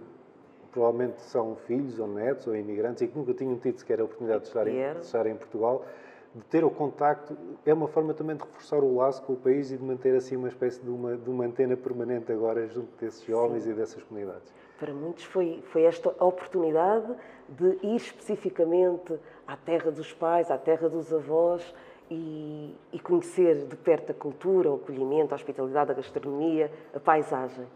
provavelmente 0.70 1.20
são 1.20 1.54
filhos 1.54 1.98
ou 1.98 2.06
netos 2.06 2.46
ou 2.46 2.56
imigrantes 2.56 3.02
e 3.02 3.08
que 3.08 3.16
nunca 3.16 3.34
tinham 3.34 3.56
tido 3.58 3.78
sequer 3.78 4.00
a 4.00 4.04
oportunidade 4.04 4.42
de 4.42 4.48
estar, 4.48 4.66
em, 4.66 4.94
de 4.94 5.00
estar 5.00 5.26
em 5.26 5.36
Portugal, 5.36 5.84
de 6.34 6.42
ter 6.44 6.64
o 6.64 6.70
contacto, 6.70 7.36
é 7.64 7.74
uma 7.74 7.88
forma 7.88 8.14
também 8.14 8.36
de 8.36 8.42
reforçar 8.42 8.78
o 8.78 8.96
laço 8.96 9.22
com 9.22 9.34
o 9.34 9.36
país 9.36 9.70
e 9.70 9.76
de 9.76 9.84
manter 9.84 10.14
assim 10.14 10.36
uma 10.36 10.48
espécie 10.48 10.80
de 10.80 10.88
uma, 10.88 11.16
de 11.16 11.28
uma 11.28 11.44
antena 11.44 11.76
permanente 11.76 12.32
agora 12.32 12.66
junto 12.68 12.88
desses 12.98 13.22
jovens 13.24 13.64
Sim. 13.64 13.70
e 13.70 13.74
dessas 13.74 14.02
comunidades. 14.02 14.52
Para 14.78 14.94
muitos 14.94 15.24
foi, 15.24 15.62
foi 15.66 15.82
esta 15.82 16.08
oportunidade 16.24 17.14
de 17.48 17.78
ir 17.82 17.96
especificamente 17.96 19.18
à 19.46 19.56
terra 19.56 19.90
dos 19.90 20.12
pais, 20.12 20.50
à 20.50 20.56
terra 20.56 20.88
dos 20.88 21.12
avós 21.12 21.74
e, 22.10 22.74
e 22.92 22.98
conhecer 22.98 23.66
de 23.66 23.76
perto 23.76 24.12
a 24.12 24.14
cultura, 24.14 24.70
o 24.70 24.76
acolhimento, 24.76 25.32
a 25.32 25.36
hospitalidade, 25.36 25.90
a 25.90 25.94
gastronomia, 25.94 26.72
a 26.94 26.98
paisagem. 26.98 27.66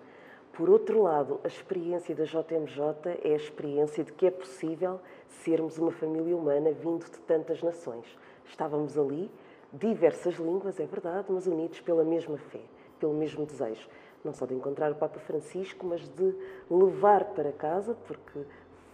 Por 0.52 0.70
outro 0.70 1.02
lado, 1.02 1.38
a 1.44 1.48
experiência 1.48 2.14
da 2.14 2.24
JMJ 2.24 3.20
é 3.22 3.34
a 3.34 3.36
experiência 3.36 4.02
de 4.02 4.10
que 4.12 4.26
é 4.26 4.30
possível 4.30 4.98
sermos 5.28 5.76
uma 5.76 5.92
família 5.92 6.34
humana 6.34 6.72
vindo 6.72 7.04
de 7.04 7.18
tantas 7.20 7.62
nações. 7.62 8.06
Estávamos 8.48 8.96
ali, 8.98 9.30
diversas 9.72 10.34
línguas, 10.34 10.78
é 10.80 10.86
verdade, 10.86 11.26
mas 11.30 11.46
unidos 11.46 11.80
pela 11.80 12.04
mesma 12.04 12.38
fé, 12.38 12.60
pelo 12.98 13.12
mesmo 13.12 13.44
desejo. 13.44 13.88
Não 14.24 14.32
só 14.32 14.46
de 14.46 14.54
encontrar 14.54 14.90
o 14.90 14.94
Papa 14.94 15.18
Francisco, 15.20 15.86
mas 15.86 16.00
de 16.08 16.34
levar 16.70 17.24
para 17.26 17.52
casa, 17.52 17.96
porque 18.06 18.40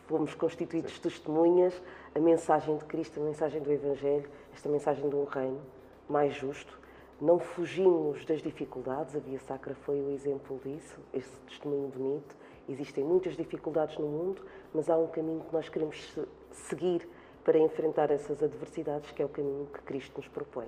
fomos 0.06 0.34
constituídos 0.34 0.98
testemunhas, 0.98 1.80
a 2.14 2.18
mensagem 2.18 2.76
de 2.76 2.84
Cristo, 2.84 3.20
a 3.20 3.22
mensagem 3.22 3.62
do 3.62 3.72
Evangelho, 3.72 4.28
esta 4.52 4.68
mensagem 4.68 5.08
de 5.08 5.16
um 5.16 5.24
reino 5.24 5.60
mais 6.08 6.34
justo. 6.34 6.78
Não 7.20 7.38
fugimos 7.38 8.24
das 8.24 8.42
dificuldades, 8.42 9.14
a 9.14 9.20
Via 9.20 9.38
Sacra 9.38 9.74
foi 9.74 10.00
o 10.00 10.10
exemplo 10.10 10.60
disso, 10.64 10.98
esse 11.14 11.30
testemunho 11.48 11.88
bonito. 11.88 12.36
Existem 12.68 13.04
muitas 13.04 13.36
dificuldades 13.36 13.96
no 13.96 14.06
mundo, 14.06 14.42
mas 14.74 14.90
há 14.90 14.96
um 14.96 15.06
caminho 15.06 15.40
que 15.40 15.52
nós 15.52 15.68
queremos 15.68 16.18
seguir 16.50 17.08
para 17.44 17.58
enfrentar 17.58 18.10
essas 18.10 18.42
adversidades, 18.42 19.10
que 19.10 19.22
é 19.22 19.24
o 19.24 19.28
caminho 19.28 19.66
que 19.72 19.82
Cristo 19.82 20.18
nos 20.18 20.28
propõe. 20.28 20.66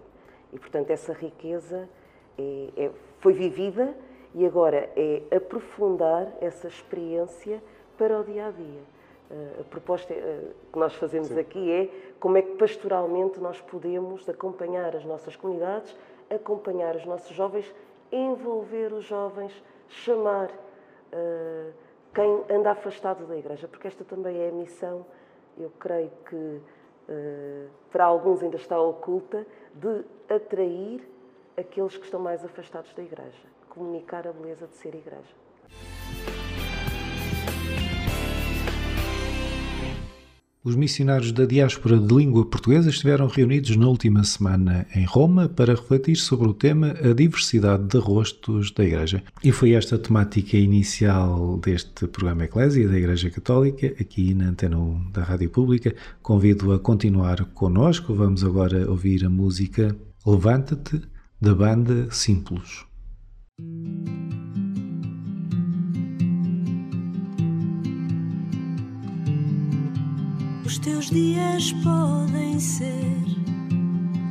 E, 0.53 0.59
portanto, 0.59 0.91
essa 0.91 1.13
riqueza 1.13 1.89
é, 2.39 2.69
é, 2.77 2.91
foi 3.19 3.33
vivida 3.33 3.95
e 4.35 4.45
agora 4.45 4.91
é 4.97 5.23
aprofundar 5.35 6.33
essa 6.41 6.67
experiência 6.67 7.63
para 7.97 8.21
o 8.21 8.25
dia 8.25 8.47
a 8.47 8.51
dia. 8.51 8.95
eh, 9.31 9.61
a 9.61 9.65
proposta 9.65 10.13
eh, 10.13 10.53
que 10.73 10.79
nós 10.79 10.95
fazemos 10.95 11.37
aqui 11.37 11.73
é 11.73 11.89
como 12.21 12.37
é 12.37 12.43
que 12.43 12.57
pastoralmente 12.57 13.41
nós 13.41 13.61
podemos 13.61 14.29
acompanhar 14.29 14.95
as 14.95 15.05
nossas 15.05 15.37
comunidades, 15.37 15.95
acompanhar 16.31 16.97
os 16.97 17.05
nossos 17.05 17.35
jovens, 17.35 17.73
envolver 18.13 18.93
os 18.93 19.05
jovens, 19.05 19.53
chamar 19.89 20.51
eh, 21.13 21.71
quem 22.15 22.45
anda 22.49 22.71
afastado 22.71 23.27
da 23.27 23.37
igreja, 23.37 23.67
porque 23.67 23.89
esta 23.89 24.05
também 24.05 24.37
é 24.37 24.49
a 24.49 24.53
missão, 24.53 25.05
eu 25.59 25.71
creio 25.79 26.11
que 26.29 26.61
eh, 27.09 27.67
para 27.91 28.05
alguns 28.05 28.43
ainda 28.43 28.57
está 28.57 28.81
oculta, 28.81 29.47
de 29.75 30.05
atrair 30.33 31.07
aqueles 31.57 31.97
que 31.97 32.05
estão 32.05 32.21
mais 32.21 32.45
afastados 32.45 32.93
da 32.95 33.03
igreja, 33.03 33.47
comunicar 33.69 34.27
a 34.27 34.33
beleza 34.33 34.67
de 34.67 34.75
ser 34.77 34.95
igreja. 34.95 35.35
Os 40.65 40.75
missionários 40.75 41.31
da 41.31 41.45
diáspora 41.45 41.99
de 41.99 42.15
língua 42.15 42.47
portuguesa 42.47 42.89
estiveram 42.89 43.27
reunidos 43.27 43.77
na 43.77 43.87
última 43.87 44.25
semana 44.25 44.87
em 44.95 45.05
Roma 45.05 45.47
para 45.47 45.75
refletir 45.75 46.17
sobre 46.17 46.49
o 46.49 46.55
tema 46.55 46.95
a 47.05 47.13
diversidade 47.13 47.87
de 47.87 47.99
rostos 47.99 48.71
da 48.71 48.83
Igreja. 48.83 49.23
E 49.43 49.53
foi 49.53 49.73
esta 49.73 49.99
temática 49.99 50.57
inicial 50.57 51.59
deste 51.59 52.07
programa 52.07 52.45
Eclésia 52.45 52.89
da 52.89 52.97
Igreja 52.97 53.29
Católica, 53.29 53.89
aqui 54.01 54.33
na 54.33 54.47
Antena 54.49 54.79
1 54.79 55.11
da 55.13 55.23
Rádio 55.23 55.51
Pública. 55.51 55.95
Convido 56.23 56.73
a 56.73 56.79
continuar 56.79 57.45
connosco. 57.53 58.15
Vamos 58.15 58.43
agora 58.43 58.91
ouvir 58.91 59.23
a 59.27 59.29
música 59.29 59.95
Levanta-te, 60.27 60.99
da 61.39 61.55
banda 61.55 62.09
Simples. 62.11 62.87
Os 70.65 70.79
teus 70.79 71.11
dias 71.11 71.73
podem 71.83 72.59
ser 72.59 73.23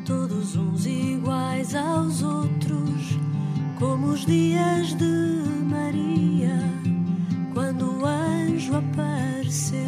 todos 0.03 0.55
uns 0.55 0.85
iguais 0.87 1.75
aos 1.75 2.23
outros, 2.23 3.19
como 3.77 4.07
os 4.07 4.25
dias 4.25 4.95
de 4.95 5.43
Maria, 5.69 6.57
quando 7.53 7.99
o 7.99 8.05
anjo 8.05 8.73
apareceu. 8.75 9.79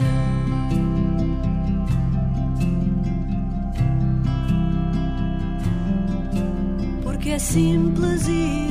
Porque 7.04 7.30
é 7.30 7.40
simples 7.40 8.28
e 8.28 8.65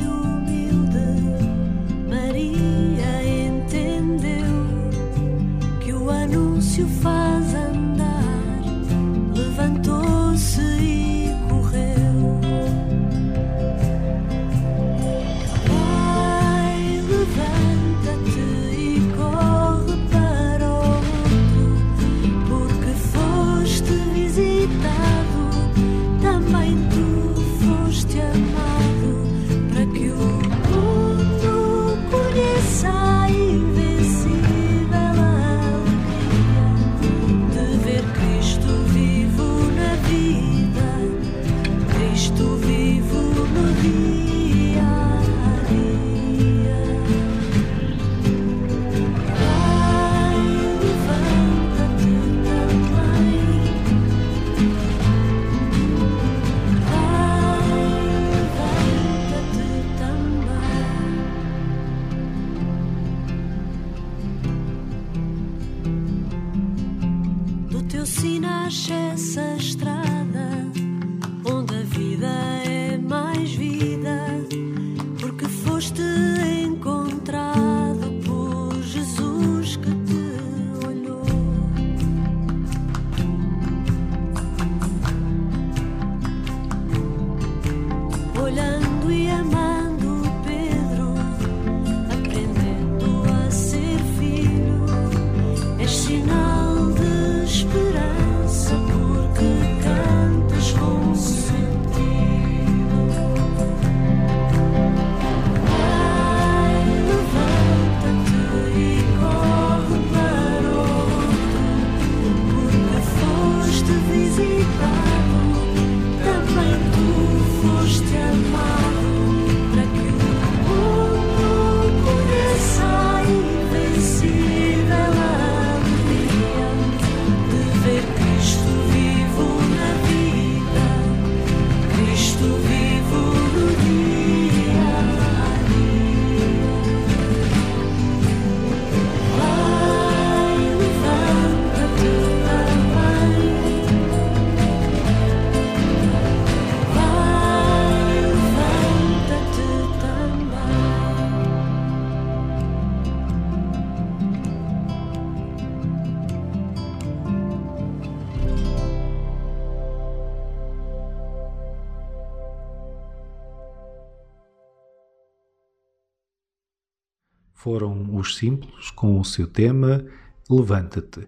Foram 167.65 168.15
os 168.15 168.35
simples 168.35 168.91
com 168.91 169.19
o 169.19 169.25
seu 169.25 169.47
tema 169.47 170.05
Levanta-te. 170.47 171.27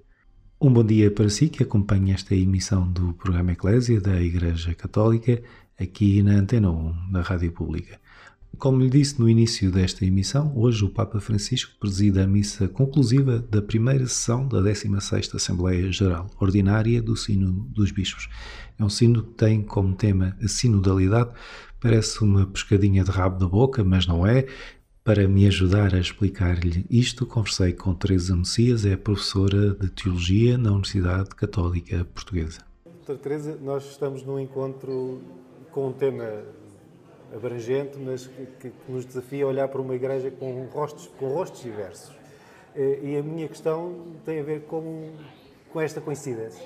Um 0.61 0.71
bom 0.71 0.83
dia 0.83 1.09
para 1.09 1.31
si 1.31 1.49
que 1.49 1.63
acompanha 1.63 2.13
esta 2.13 2.35
emissão 2.35 2.87
do 2.87 3.15
programa 3.15 3.53
Eclésia 3.53 3.99
da 3.99 4.21
Igreja 4.21 4.75
Católica 4.75 5.41
aqui 5.81 6.21
na 6.21 6.33
Antena 6.33 6.69
1 6.69 7.11
da 7.11 7.23
Rádio 7.23 7.51
Pública. 7.51 7.99
Como 8.59 8.79
lhe 8.79 8.89
disse 8.89 9.19
no 9.19 9.27
início 9.27 9.71
desta 9.71 10.05
emissão, 10.05 10.55
hoje 10.55 10.85
o 10.85 10.89
Papa 10.89 11.19
Francisco 11.19 11.75
presida 11.79 12.23
a 12.23 12.27
missa 12.27 12.67
conclusiva 12.67 13.39
da 13.39 13.59
primeira 13.59 14.05
sessão 14.05 14.47
da 14.47 14.61
16ª 14.61 15.35
Assembleia 15.35 15.91
Geral 15.91 16.29
Ordinária 16.39 17.01
do 17.01 17.15
Sino 17.15 17.51
dos 17.69 17.91
Bispos. 17.91 18.29
É 18.77 18.85
um 18.85 18.89
sino 18.89 19.23
que 19.23 19.33
tem 19.33 19.63
como 19.63 19.95
tema 19.95 20.37
a 20.39 20.47
sinodalidade, 20.47 21.31
parece 21.79 22.23
uma 22.23 22.45
pescadinha 22.45 23.03
de 23.03 23.11
rabo 23.11 23.39
da 23.39 23.47
boca, 23.47 23.83
mas 23.83 24.05
não 24.05 24.25
é. 24.25 24.45
Para 25.07 25.25
me 25.25 25.47
ajudar 25.47 25.95
a 25.95 25.99
explicar-lhe 25.99 26.85
isto, 26.89 27.25
conversei 27.25 27.71
com 27.71 27.93
Teresa 27.95 28.35
Messias, 28.35 28.85
é 28.85 28.97
professora 28.97 29.69
de 29.73 29.89
Teologia 29.89 30.57
na 30.57 30.71
Universidade 30.71 31.29
Católica 31.29 32.05
Portuguesa. 32.13 32.59
Doutora 32.83 33.17
Teresa, 33.17 33.57
nós 33.61 33.89
estamos 33.89 34.21
num 34.23 34.37
encontro 34.37 35.21
com 35.71 35.87
um 35.87 35.93
tema 35.93 36.43
abrangente, 37.33 37.97
mas 37.97 38.29
que, 38.59 38.69
nos 38.89 39.05
desafia 39.05 39.45
a 39.45 39.47
olhar 39.47 39.69
para 39.69 39.79
uma 39.79 39.95
igreja 39.95 40.29
com 40.29 40.65
rostos, 40.65 41.07
com 41.17 41.29
rostos 41.29 41.63
diversos. 41.63 42.13
Eh, 42.75 42.99
E 43.01 43.15
a 43.15 43.23
minha 43.23 43.47
questão 43.47 44.07
tem 44.25 44.41
a 44.41 44.43
ver 44.43 44.63
com, 44.63 45.13
com 45.71 45.79
esta 45.79 46.01
coincidência. 46.01 46.65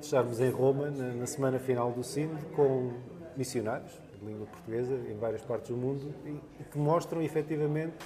Estarmos 0.00 0.40
em 0.40 0.48
Roma, 0.48 0.90
na, 0.90 1.12
na 1.12 1.26
semana 1.26 1.58
final 1.58 1.92
do 1.92 2.02
Sínodo, 2.02 2.46
com 2.56 2.94
missionários 3.36 4.07
de 4.20 4.26
língua 4.26 4.46
portuguesa 4.46 4.94
em 5.10 5.16
várias 5.16 5.42
partes 5.42 5.70
do 5.70 5.76
mundo 5.76 6.12
e, 6.26 6.64
que 6.64 6.78
mostram 6.78 7.22
efetivamente 7.22 7.96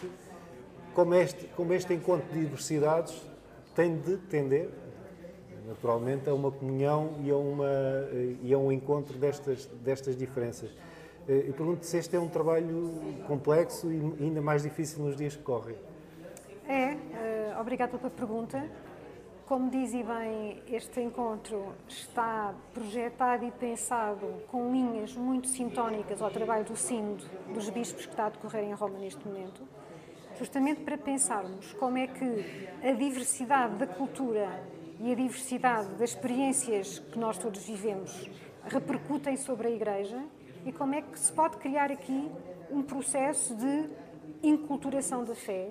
como 0.95 1.15
este, 1.15 1.47
como 1.57 1.73
este 1.73 1.95
encontro 1.95 2.27
de 2.33 2.41
diversidades 2.41 3.15
tem 3.75 3.97
de 3.99 4.19
tender, 4.19 4.69
naturalmente, 5.67 6.29
a 6.29 6.35
uma 6.35 6.51
comunhão 6.51 7.15
e 7.25 7.31
a, 7.31 7.37
uma, 7.37 7.71
e 8.43 8.53
a 8.53 8.59
um 8.59 8.71
encontro 8.71 9.17
destas, 9.17 9.67
destas 9.83 10.17
diferenças. 10.17 10.71
Eh, 11.27 11.45
Eu 11.49 11.55
pergunto 11.55 11.87
se 11.87 11.97
este 11.97 12.15
é 12.15 12.21
um 12.21 12.29
trabalho 12.29 12.93
complexo 13.27 13.91
e 13.91 13.99
ainda 14.21 14.43
mais 14.43 14.63
difícil 14.63 15.03
nos 15.03 15.17
dias 15.17 15.35
que 15.35 15.43
correm. 15.43 15.77
É, 16.69 16.93
eh, 16.93 17.57
obrigada 17.59 17.97
pela 17.97 18.11
pergunta. 18.11 18.63
Como 19.47 19.69
dizem 19.71 20.05
bem, 20.05 20.63
este 20.69 21.01
encontro 21.01 21.75
está 21.89 22.55
projetado 22.73 23.45
e 23.45 23.51
pensado 23.51 24.27
com 24.47 24.71
linhas 24.71 25.17
muito 25.17 25.49
sintónicas 25.49 26.23
ao 26.23 26.31
trabalho 26.31 26.65
do 26.65 26.77
Sínodo 26.77 27.25
dos 27.53 27.69
Bispos 27.69 28.07
que 28.07 28.13
está 28.13 28.27
a 28.27 28.31
decorrer 28.31 28.63
em 28.65 28.73
Roma 28.73 28.99
neste 28.99 29.27
momento, 29.27 29.63
justamente 30.39 30.83
para 30.83 30.97
pensarmos 30.97 31.73
como 31.75 31.99
é 31.99 32.07
que 32.07 32.87
a 32.87 32.93
diversidade 32.93 33.75
da 33.75 33.87
cultura 33.87 34.65
e 35.01 35.11
a 35.11 35.15
diversidade 35.15 35.89
das 35.97 36.11
experiências 36.11 37.01
que 37.01 37.19
nós 37.19 37.37
todos 37.37 37.65
vivemos 37.65 38.31
repercutem 38.65 39.37
sobre 39.37 39.69
a 39.69 39.71
Igreja 39.71 40.23
e 40.65 40.73
como 40.73 40.95
é 40.95 41.03
que 41.03 41.19
se 41.19 41.33
pode 41.33 41.57
criar 41.57 41.91
aqui 41.91 42.31
um 42.71 42.81
processo 42.81 43.57
de 43.57 43.91
inculturação 44.41 45.25
da 45.25 45.35
fé 45.35 45.69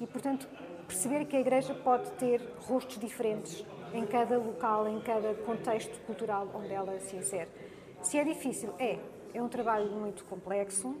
e, 0.00 0.06
portanto, 0.08 0.48
perceber 0.92 1.24
que 1.24 1.34
a 1.34 1.40
Igreja 1.40 1.74
pode 1.74 2.10
ter 2.12 2.42
rostos 2.66 2.98
diferentes 2.98 3.64
em 3.94 4.04
cada 4.04 4.36
local, 4.36 4.86
em 4.86 5.00
cada 5.00 5.34
contexto 5.36 5.98
cultural 6.04 6.50
onde 6.54 6.70
ela 6.70 7.00
se 7.00 7.16
insere. 7.16 7.48
Se 8.02 8.18
é 8.18 8.24
difícil, 8.24 8.74
é. 8.78 8.98
É 9.32 9.42
um 9.42 9.48
trabalho 9.48 9.90
muito 9.90 10.22
complexo, 10.26 10.94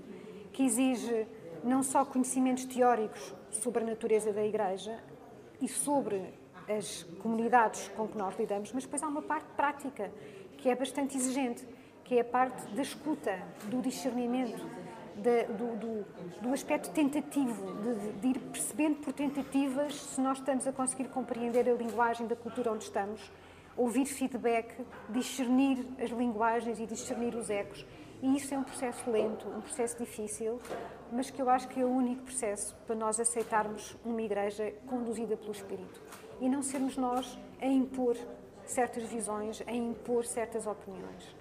que 0.50 0.64
exige 0.64 1.26
não 1.62 1.82
só 1.82 2.06
conhecimentos 2.06 2.64
teóricos 2.64 3.34
sobre 3.50 3.84
a 3.84 3.86
natureza 3.86 4.32
da 4.32 4.42
Igreja 4.42 4.98
e 5.60 5.68
sobre 5.68 6.22
as 6.66 7.02
comunidades 7.22 7.88
com 7.88 8.08
que 8.08 8.16
nós 8.16 8.34
lidamos, 8.38 8.72
mas 8.72 8.84
depois 8.84 9.02
há 9.02 9.06
uma 9.06 9.20
parte 9.20 9.48
prática, 9.54 10.10
que 10.56 10.70
é 10.70 10.74
bastante 10.74 11.18
exigente, 11.18 11.68
que 12.02 12.16
é 12.16 12.22
a 12.22 12.24
parte 12.24 12.66
da 12.74 12.80
escuta, 12.80 13.42
do 13.64 13.82
discernimento, 13.82 14.64
da- 15.22 15.44
do, 15.44 15.76
do- 15.76 16.04
do 16.42 16.52
aspecto 16.52 16.90
tentativo, 16.90 17.72
de, 17.82 18.12
de 18.20 18.26
ir 18.28 18.38
percebendo 18.40 18.96
por 18.96 19.12
tentativas 19.12 19.94
se 19.94 20.20
nós 20.20 20.38
estamos 20.38 20.66
a 20.66 20.72
conseguir 20.72 21.08
compreender 21.08 21.68
a 21.68 21.72
linguagem 21.74 22.26
da 22.26 22.36
cultura 22.36 22.72
onde 22.72 22.84
estamos, 22.84 23.30
ouvir 23.76 24.04
feedback, 24.06 24.74
discernir 25.08 25.86
as 26.02 26.10
linguagens 26.10 26.78
e 26.80 26.86
discernir 26.86 27.34
os 27.34 27.48
ecos. 27.48 27.86
E 28.22 28.36
isso 28.36 28.54
é 28.54 28.58
um 28.58 28.62
processo 28.62 29.10
lento, 29.10 29.48
um 29.48 29.60
processo 29.60 29.96
difícil, 29.98 30.60
mas 31.10 31.30
que 31.30 31.40
eu 31.42 31.48
acho 31.50 31.66
que 31.68 31.80
é 31.80 31.84
o 31.84 31.88
único 31.90 32.22
processo 32.22 32.76
para 32.86 32.94
nós 32.94 33.18
aceitarmos 33.18 33.96
uma 34.04 34.22
igreja 34.22 34.72
conduzida 34.86 35.36
pelo 35.36 35.50
Espírito 35.52 36.00
e 36.40 36.48
não 36.48 36.62
sermos 36.62 36.96
nós 36.96 37.36
a 37.60 37.66
impor 37.66 38.16
certas 38.64 39.04
visões, 39.04 39.60
a 39.66 39.72
impor 39.72 40.24
certas 40.24 40.66
opiniões. 40.66 41.34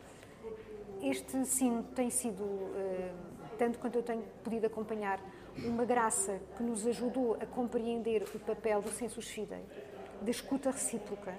Este 1.03 1.45
sim 1.45 1.83
tem 1.95 2.09
sido, 2.09 2.43
eh, 2.75 3.11
tanto 3.61 3.77
quanto 3.77 3.95
eu 3.95 4.01
tenho 4.01 4.23
podido 4.43 4.65
acompanhar, 4.65 5.19
uma 5.55 5.85
graça 5.85 6.41
que 6.57 6.63
nos 6.63 6.83
ajudou 6.87 7.37
a 7.39 7.45
compreender 7.45 8.23
o 8.33 8.39
papel 8.39 8.81
do 8.81 8.89
sensus 8.89 9.27
fidei, 9.27 9.63
da 10.19 10.31
escuta 10.31 10.71
recíproca, 10.71 11.31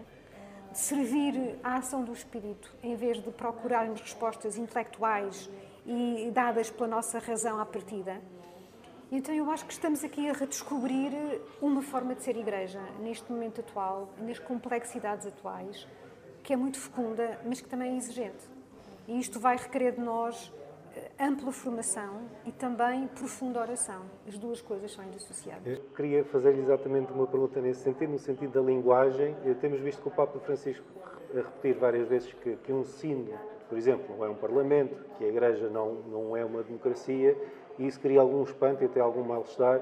de 0.70 0.78
servir 0.78 1.58
à 1.64 1.78
ação 1.78 2.04
do 2.04 2.12
espírito, 2.12 2.72
em 2.80 2.94
vez 2.94 3.20
de 3.20 3.28
procurarmos 3.32 4.00
respostas 4.00 4.56
intelectuais 4.56 5.50
e 5.85 6.30
dadas 6.32 6.70
pela 6.70 6.87
nossa 6.87 7.18
razão 7.18 7.58
à 7.58 7.66
partida. 7.66 8.22
Então 9.11 9.35
eu 9.35 9.50
acho 9.50 9.66
que 9.66 9.72
estamos 9.72 10.04
aqui 10.04 10.28
a 10.28 10.32
redescobrir 10.32 11.11
uma 11.61 11.82
forma 11.82 12.14
de 12.14 12.22
ser 12.22 12.37
igreja, 12.37 12.80
neste 13.00 13.32
momento 13.32 13.62
atual, 13.62 14.14
nas 14.16 14.38
complexidades 14.38 15.26
atuais, 15.26 15.88
que 16.44 16.52
é 16.52 16.56
muito 16.56 16.78
fecunda, 16.78 17.40
mas 17.44 17.61
que 17.61 17.68
também 17.68 17.94
é 17.94 17.96
exigente. 17.96 18.48
E 19.08 19.18
isto 19.18 19.40
vai 19.40 19.56
requerer 19.56 19.94
de 19.94 20.00
nós 20.00 20.52
ampla 21.18 21.52
formação 21.52 22.22
e 22.44 22.52
também 22.52 23.07
profunda 23.09 23.61
oração. 23.61 24.02
As 24.26 24.38
duas 24.38 24.61
coisas 24.61 24.92
são 24.92 25.05
indissociáveis. 25.05 25.78
Eu 25.78 25.85
queria 25.94 26.24
fazer 26.24 26.57
exatamente 26.59 27.12
uma 27.12 27.26
pergunta 27.26 27.61
nesse 27.61 27.83
sentido, 27.83 28.12
no 28.12 28.18
sentido 28.18 28.52
da 28.52 28.61
linguagem. 28.61 29.37
Eh, 29.44 29.55
Temos 29.55 29.81
visto 29.81 30.02
que 30.02 30.09
o 30.09 30.11
Papa 30.11 30.38
Francisco 30.40 30.85
repetir 31.35 31.74
várias 31.74 32.09
vezes 32.09 32.33
que, 32.35 32.57
que 32.57 32.72
um 32.72 32.85
sínodo, 32.85 33.33
por 33.68 33.78
exemplo, 33.78 34.14
não 34.16 34.24
é 34.24 34.28
um 34.28 34.35
parlamento, 34.35 34.94
que 35.16 35.24
a 35.24 35.28
Igreja 35.28 35.68
não, 35.70 35.94
não 35.94 36.37
é 36.37 36.44
uma 36.44 36.62
democracia, 36.62 37.37
e 37.78 37.87
isso 37.87 37.98
cria 38.00 38.20
algum 38.20 38.42
espanto 38.42 38.83
e 38.83 38.87
até 38.87 39.00
algum 39.00 39.22
mal-estar. 39.22 39.81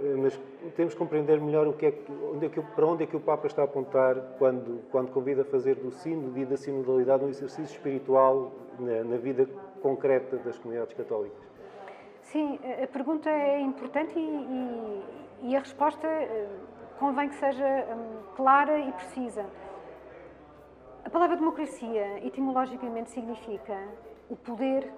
Eh, 0.00 0.14
Mas 0.16 0.40
temos 0.76 0.94
que 0.94 0.98
compreender 0.98 1.40
melhor 1.40 1.66
o 1.66 1.72
que 1.72 1.86
é 1.86 1.94
onde 2.32 2.46
é 2.46 2.48
que, 2.48 2.60
para 2.62 2.86
onde 2.86 3.04
é 3.04 3.06
que 3.06 3.16
o 3.16 3.20
Papa 3.20 3.46
está 3.46 3.62
a 3.62 3.64
apontar 3.64 4.36
quando, 4.38 4.80
quando 4.90 5.10
convida 5.10 5.42
a 5.42 5.44
fazer 5.44 5.74
do 5.76 5.90
sínodo 5.90 6.38
e 6.38 6.44
da 6.44 6.56
sinodalidade 6.56 7.24
um 7.24 7.28
exercício 7.28 7.74
espiritual 7.74 8.52
na, 8.78 9.04
na 9.04 9.16
vida 9.16 9.48
concreta 9.82 10.36
das 10.38 10.58
comunidades 10.58 10.94
católicas. 10.96 11.38
Sim, 12.22 12.58
a- 12.82 12.86
pergunta 12.86 13.30
é 13.30 13.60
importante 13.60 14.18
e, 14.18 14.20
e- 14.20 15.50
e 15.50 15.56
a 15.56 15.60
resposta 15.60 16.06
eh, 16.06 16.48
convém 16.98 17.28
que 17.28 17.36
seja 17.36 17.64
hum, 17.94 18.22
clara 18.34 18.78
e 18.78 18.92
precisa. 18.92 19.46
A 21.04 21.10
palavra 21.10 21.36
democracia, 21.36 22.24
etimologicamente, 22.26 23.10
significa 23.10 23.78
o 24.28 24.34
poder 24.36 24.90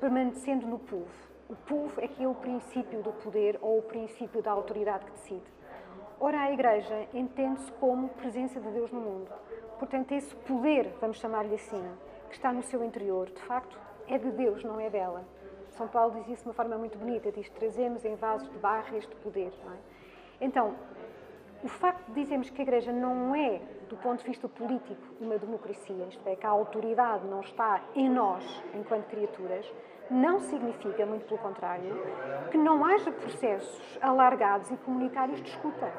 permanecendo 0.00 0.66
no 0.66 0.78
povo. 0.78 1.06
O 1.48 1.54
povo 1.54 2.00
é 2.00 2.08
que 2.08 2.24
é 2.24 2.26
o 2.28 2.34
princípio 2.34 3.00
do 3.02 3.12
poder 3.12 3.56
ou 3.62 3.78
o 3.78 3.82
princípio 3.82 4.42
da 4.42 4.50
autoridade 4.50 5.04
que 5.04 5.12
decide. 5.12 5.46
Ora, 6.18 6.40
a 6.40 6.52
Igreja 6.52 7.06
entende-se 7.14 7.70
como 7.72 8.08
presença 8.08 8.58
de 8.60 8.68
Deus 8.70 8.90
no 8.90 9.00
mundo. 9.00 9.30
Portanto, 9.78 10.10
esse 10.12 10.34
poder, 10.34 10.92
vamos 11.00 11.18
chamar-lhe 11.18 11.54
assim, 11.54 11.84
que 12.28 12.34
está 12.34 12.52
no 12.52 12.62
seu 12.62 12.82
interior, 12.82 13.26
de 13.30 13.40
facto, 13.42 13.78
é 14.08 14.18
de 14.18 14.30
Deus, 14.30 14.62
não 14.64 14.80
é 14.80 14.88
dela. 14.90 15.24
São 15.70 15.88
Paulo 15.88 16.14
diz 16.14 16.28
isso 16.28 16.42
de 16.42 16.48
uma 16.48 16.54
forma 16.54 16.78
muito 16.78 16.96
bonita, 16.96 17.30
diz, 17.30 17.48
trazemos 17.50 18.04
em 18.04 18.14
vasos 18.14 18.48
de 18.48 18.58
barro 18.58 18.96
este 18.96 19.14
poder. 19.16 19.52
É? 19.52 19.76
Então, 20.40 20.74
o 21.62 21.68
facto 21.68 22.06
de 22.08 22.14
dizermos 22.14 22.50
que 22.50 22.60
a 22.60 22.64
Igreja 22.64 22.92
não 22.92 23.34
é, 23.34 23.60
do 23.88 23.96
ponto 23.96 24.20
de 24.20 24.28
vista 24.28 24.48
político, 24.48 25.02
uma 25.20 25.38
democracia, 25.38 26.06
isto 26.08 26.26
é, 26.26 26.36
que 26.36 26.46
a 26.46 26.50
autoridade 26.50 27.26
não 27.26 27.40
está 27.40 27.82
em 27.94 28.08
nós, 28.08 28.44
enquanto 28.74 29.06
criaturas, 29.06 29.70
não 30.10 30.38
significa, 30.38 31.04
muito 31.04 31.26
pelo 31.26 31.40
contrário, 31.40 32.00
que 32.50 32.56
não 32.56 32.84
haja 32.84 33.10
processos 33.10 33.98
alargados 34.00 34.70
e 34.70 34.76
comunitários 34.78 35.42
de 35.42 35.50
escuta. 35.50 35.92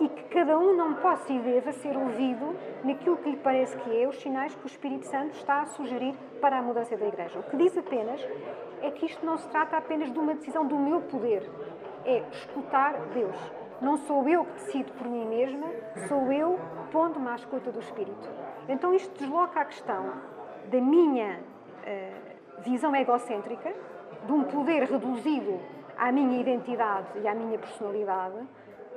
E 0.00 0.08
que 0.08 0.24
cada 0.24 0.58
um 0.58 0.76
não 0.76 0.94
possa 0.94 1.32
e 1.32 1.38
deva 1.38 1.72
ser 1.72 1.96
ouvido 1.96 2.56
naquilo 2.82 3.16
que 3.18 3.30
lhe 3.30 3.36
parece 3.36 3.76
que 3.78 4.02
é 4.02 4.08
os 4.08 4.16
sinais 4.20 4.54
que 4.54 4.64
o 4.64 4.66
Espírito 4.66 5.06
Santo 5.06 5.34
está 5.34 5.62
a 5.62 5.66
sugerir 5.66 6.14
para 6.40 6.58
a 6.58 6.62
mudança 6.62 6.96
da 6.96 7.06
Igreja. 7.06 7.38
O 7.38 7.42
que 7.44 7.56
diz 7.56 7.76
apenas 7.76 8.20
é 8.82 8.90
que 8.90 9.06
isto 9.06 9.24
não 9.24 9.38
se 9.38 9.48
trata 9.48 9.76
apenas 9.76 10.12
de 10.12 10.18
uma 10.18 10.34
decisão 10.34 10.66
do 10.66 10.76
meu 10.78 11.00
poder, 11.02 11.48
é 12.04 12.22
escutar 12.30 12.94
Deus. 13.14 13.36
Não 13.80 13.96
sou 13.96 14.28
eu 14.28 14.44
que 14.44 14.52
decido 14.52 14.92
por 14.92 15.08
mim 15.08 15.26
mesma, 15.26 15.66
sou 16.08 16.32
eu 16.32 16.58
pondo-me 16.92 17.28
à 17.28 17.34
escuta 17.34 17.72
do 17.72 17.80
Espírito. 17.80 18.28
Então 18.68 18.94
isto 18.94 19.12
desloca 19.18 19.60
a 19.60 19.64
questão 19.64 20.12
da 20.70 20.80
minha 20.80 21.40
eh, 21.84 22.12
visão 22.64 22.94
egocêntrica, 22.94 23.74
de 24.26 24.32
um 24.32 24.44
poder 24.44 24.84
reduzido 24.84 25.60
à 25.96 26.10
minha 26.10 26.40
identidade 26.40 27.08
e 27.22 27.28
à 27.28 27.34
minha 27.34 27.58
personalidade, 27.58 28.36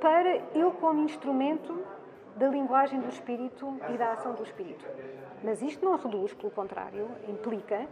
para 0.00 0.36
eu 0.54 0.70
como 0.72 1.02
instrumento 1.02 1.78
da 2.36 2.48
linguagem 2.48 3.00
do 3.00 3.08
Espírito 3.08 3.80
e 3.92 3.98
da 3.98 4.12
ação 4.12 4.34
do 4.34 4.42
Espírito. 4.42 4.84
Mas 5.42 5.60
isto 5.60 5.84
não 5.84 5.96
reduz, 5.96 6.32
pelo 6.34 6.50
contrário, 6.50 7.08
implica 7.28 7.86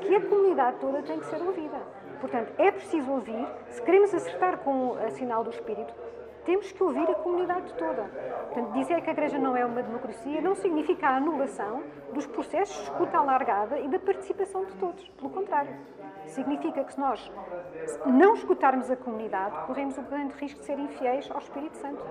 que 0.00 0.14
a 0.14 0.20
comunidade 0.20 0.78
toda 0.78 1.02
tem 1.02 1.18
que 1.18 1.26
ser 1.26 1.40
ouvida. 1.40 1.78
Portanto, 2.20 2.52
é 2.58 2.70
preciso 2.70 3.10
ouvir, 3.10 3.46
se 3.68 3.80
queremos 3.80 4.12
acertar 4.12 4.58
com 4.58 4.94
a 4.94 5.10
sinal 5.10 5.44
do 5.44 5.50
Espírito, 5.50 5.94
temos 6.48 6.72
que 6.72 6.82
ouvir 6.82 7.10
a 7.10 7.14
comunidade 7.14 7.74
toda. 7.74 8.04
Portanto, 8.04 8.72
dizer 8.72 9.02
que 9.02 9.10
a 9.10 9.12
Igreja 9.12 9.38
não 9.38 9.54
é 9.54 9.66
uma 9.66 9.82
democracia 9.82 10.40
não 10.40 10.54
significa 10.54 11.06
a 11.06 11.16
anulação 11.16 11.82
dos 12.14 12.26
processos 12.26 12.74
de 12.74 12.82
escuta 12.84 13.18
alargada 13.18 13.78
e 13.78 13.86
da 13.86 13.98
participação 13.98 14.64
de 14.64 14.74
todos. 14.76 15.06
Pelo 15.10 15.28
contrário, 15.28 15.76
significa 16.24 16.82
que 16.84 16.94
se 16.94 16.98
nós 16.98 17.30
não 18.06 18.32
escutarmos 18.32 18.90
a 18.90 18.96
comunidade, 18.96 19.58
corremos 19.66 19.98
o 19.98 20.02
grande 20.04 20.32
risco 20.38 20.60
de 20.60 20.64
ser 20.64 20.78
infiéis 20.78 21.30
ao 21.30 21.36
Espírito 21.36 21.76
Santo. 21.76 22.02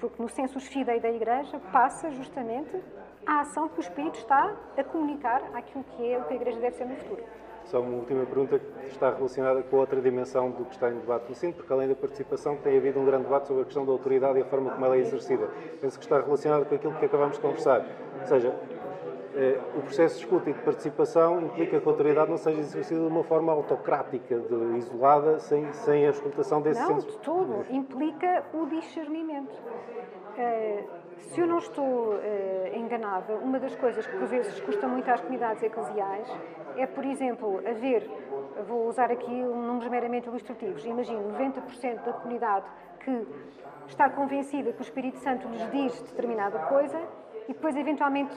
Porque 0.00 0.22
no 0.22 0.30
sensus 0.30 0.66
fidei 0.66 0.98
da 0.98 1.10
Igreja 1.10 1.60
passa 1.70 2.10
justamente 2.10 2.82
a 3.26 3.40
ação 3.40 3.68
que 3.68 3.80
o 3.80 3.82
Espírito 3.82 4.18
está 4.18 4.56
a 4.78 4.82
comunicar 4.82 5.42
àquilo 5.52 5.84
que 5.84 6.10
é 6.10 6.18
o 6.18 6.24
que 6.24 6.32
a 6.32 6.36
Igreja 6.36 6.58
deve 6.58 6.74
ser 6.74 6.86
no 6.86 6.96
futuro. 6.96 7.22
Só 7.64 7.80
uma 7.80 7.96
última 7.96 8.24
pergunta 8.26 8.58
que 8.58 8.86
está 8.88 9.10
relacionada 9.10 9.62
com 9.62 9.76
outra 9.76 10.00
dimensão 10.00 10.50
do 10.50 10.64
que 10.66 10.74
está 10.74 10.90
em 10.90 10.98
debate 10.98 11.28
no 11.28 11.34
Sinto, 11.34 11.56
porque 11.56 11.72
além 11.72 11.88
da 11.88 11.94
participação 11.94 12.56
tem 12.56 12.76
havido 12.76 13.00
um 13.00 13.04
grande 13.06 13.24
debate 13.24 13.48
sobre 13.48 13.62
a 13.62 13.64
questão 13.64 13.86
da 13.86 13.92
autoridade 13.92 14.38
e 14.38 14.42
a 14.42 14.44
forma 14.44 14.70
como 14.70 14.84
ela 14.84 14.96
é 14.96 15.00
exercida. 15.00 15.48
Penso 15.80 15.98
que 15.98 16.04
está 16.04 16.20
relacionado 16.20 16.66
com 16.66 16.74
aquilo 16.74 16.94
que 16.94 17.04
acabamos 17.06 17.36
de 17.36 17.42
conversar. 17.42 17.84
Ou 18.20 18.26
seja, 18.26 18.54
eh, 19.34 19.58
o 19.76 19.80
processo 19.80 20.16
de 20.16 20.24
escuta 20.24 20.50
e 20.50 20.52
de 20.52 20.60
participação 20.60 21.40
implica 21.40 21.80
que 21.80 21.86
a 21.88 21.90
autoridade 21.90 22.30
não 22.30 22.36
seja 22.36 22.60
exercida 22.60 23.00
de 23.00 23.06
uma 23.06 23.24
forma 23.24 23.50
autocrática, 23.52 24.38
de, 24.38 24.76
isolada, 24.76 25.38
sem, 25.38 25.72
sem 25.72 26.06
a 26.06 26.10
escutação 26.10 26.60
desse 26.60 26.80
Não, 26.80 27.00
senso. 27.00 27.06
de 27.08 27.18
todo. 27.18 27.64
Implica 27.70 28.44
o 28.52 28.66
discernimento. 28.66 29.54
Eh, 30.36 30.84
se 31.20 31.40
eu 31.40 31.46
não 31.46 31.58
estou 31.58 32.18
eh, 32.22 32.72
enganada, 32.74 33.34
uma 33.36 33.58
das 33.58 33.74
coisas 33.76 34.06
que 34.06 34.16
por 34.16 34.26
vezes 34.26 34.60
custa 34.60 34.86
muito 34.86 35.10
às 35.10 35.20
comunidades 35.20 35.62
eclesiais 35.62 36.28
é, 36.76 36.86
por 36.86 37.04
exemplo, 37.04 37.60
haver, 37.66 38.08
vou 38.66 38.88
usar 38.88 39.10
aqui 39.10 39.30
números 39.30 39.88
meramente 39.88 40.28
ilustrativos, 40.28 40.84
imagino 40.84 41.20
90% 41.32 42.04
da 42.04 42.12
comunidade 42.12 42.66
que 43.00 43.26
está 43.86 44.08
convencida 44.10 44.72
que 44.72 44.80
o 44.80 44.82
Espírito 44.82 45.18
Santo 45.18 45.46
lhes 45.48 45.70
diz 45.70 46.02
determinada 46.02 46.58
coisa 46.60 47.00
e 47.48 47.52
depois, 47.52 47.76
eventualmente, 47.76 48.34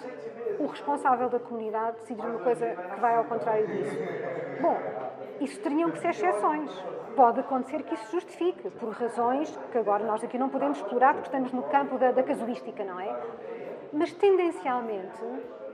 o 0.59 0.65
responsável 0.65 1.29
da 1.29 1.39
comunidade 1.39 1.97
decidir 1.97 2.25
uma 2.25 2.39
coisa 2.39 2.67
que 2.67 2.99
vai 2.99 3.15
ao 3.15 3.25
contrário 3.25 3.65
disso. 3.67 3.97
Bom, 4.61 4.77
isso 5.39 5.61
teriam 5.61 5.91
que 5.91 5.99
ser 5.99 6.09
exceções. 6.09 6.96
Pode 7.17 7.39
acontecer 7.39 7.81
que 7.81 7.95
isso 7.95 8.11
justifique, 8.11 8.69
por 8.69 8.91
razões 8.91 9.49
que 9.71 9.77
agora 9.79 10.05
nós 10.05 10.23
aqui 10.23 10.37
não 10.37 10.49
podemos 10.49 10.77
explorar, 10.77 11.15
porque 11.15 11.27
estamos 11.27 11.51
no 11.51 11.63
campo 11.63 11.97
da, 11.97 12.11
da 12.11 12.21
casuística, 12.21 12.83
não 12.83 12.99
é? 12.99 13.13
Mas, 13.91 14.13
tendencialmente, 14.13 15.19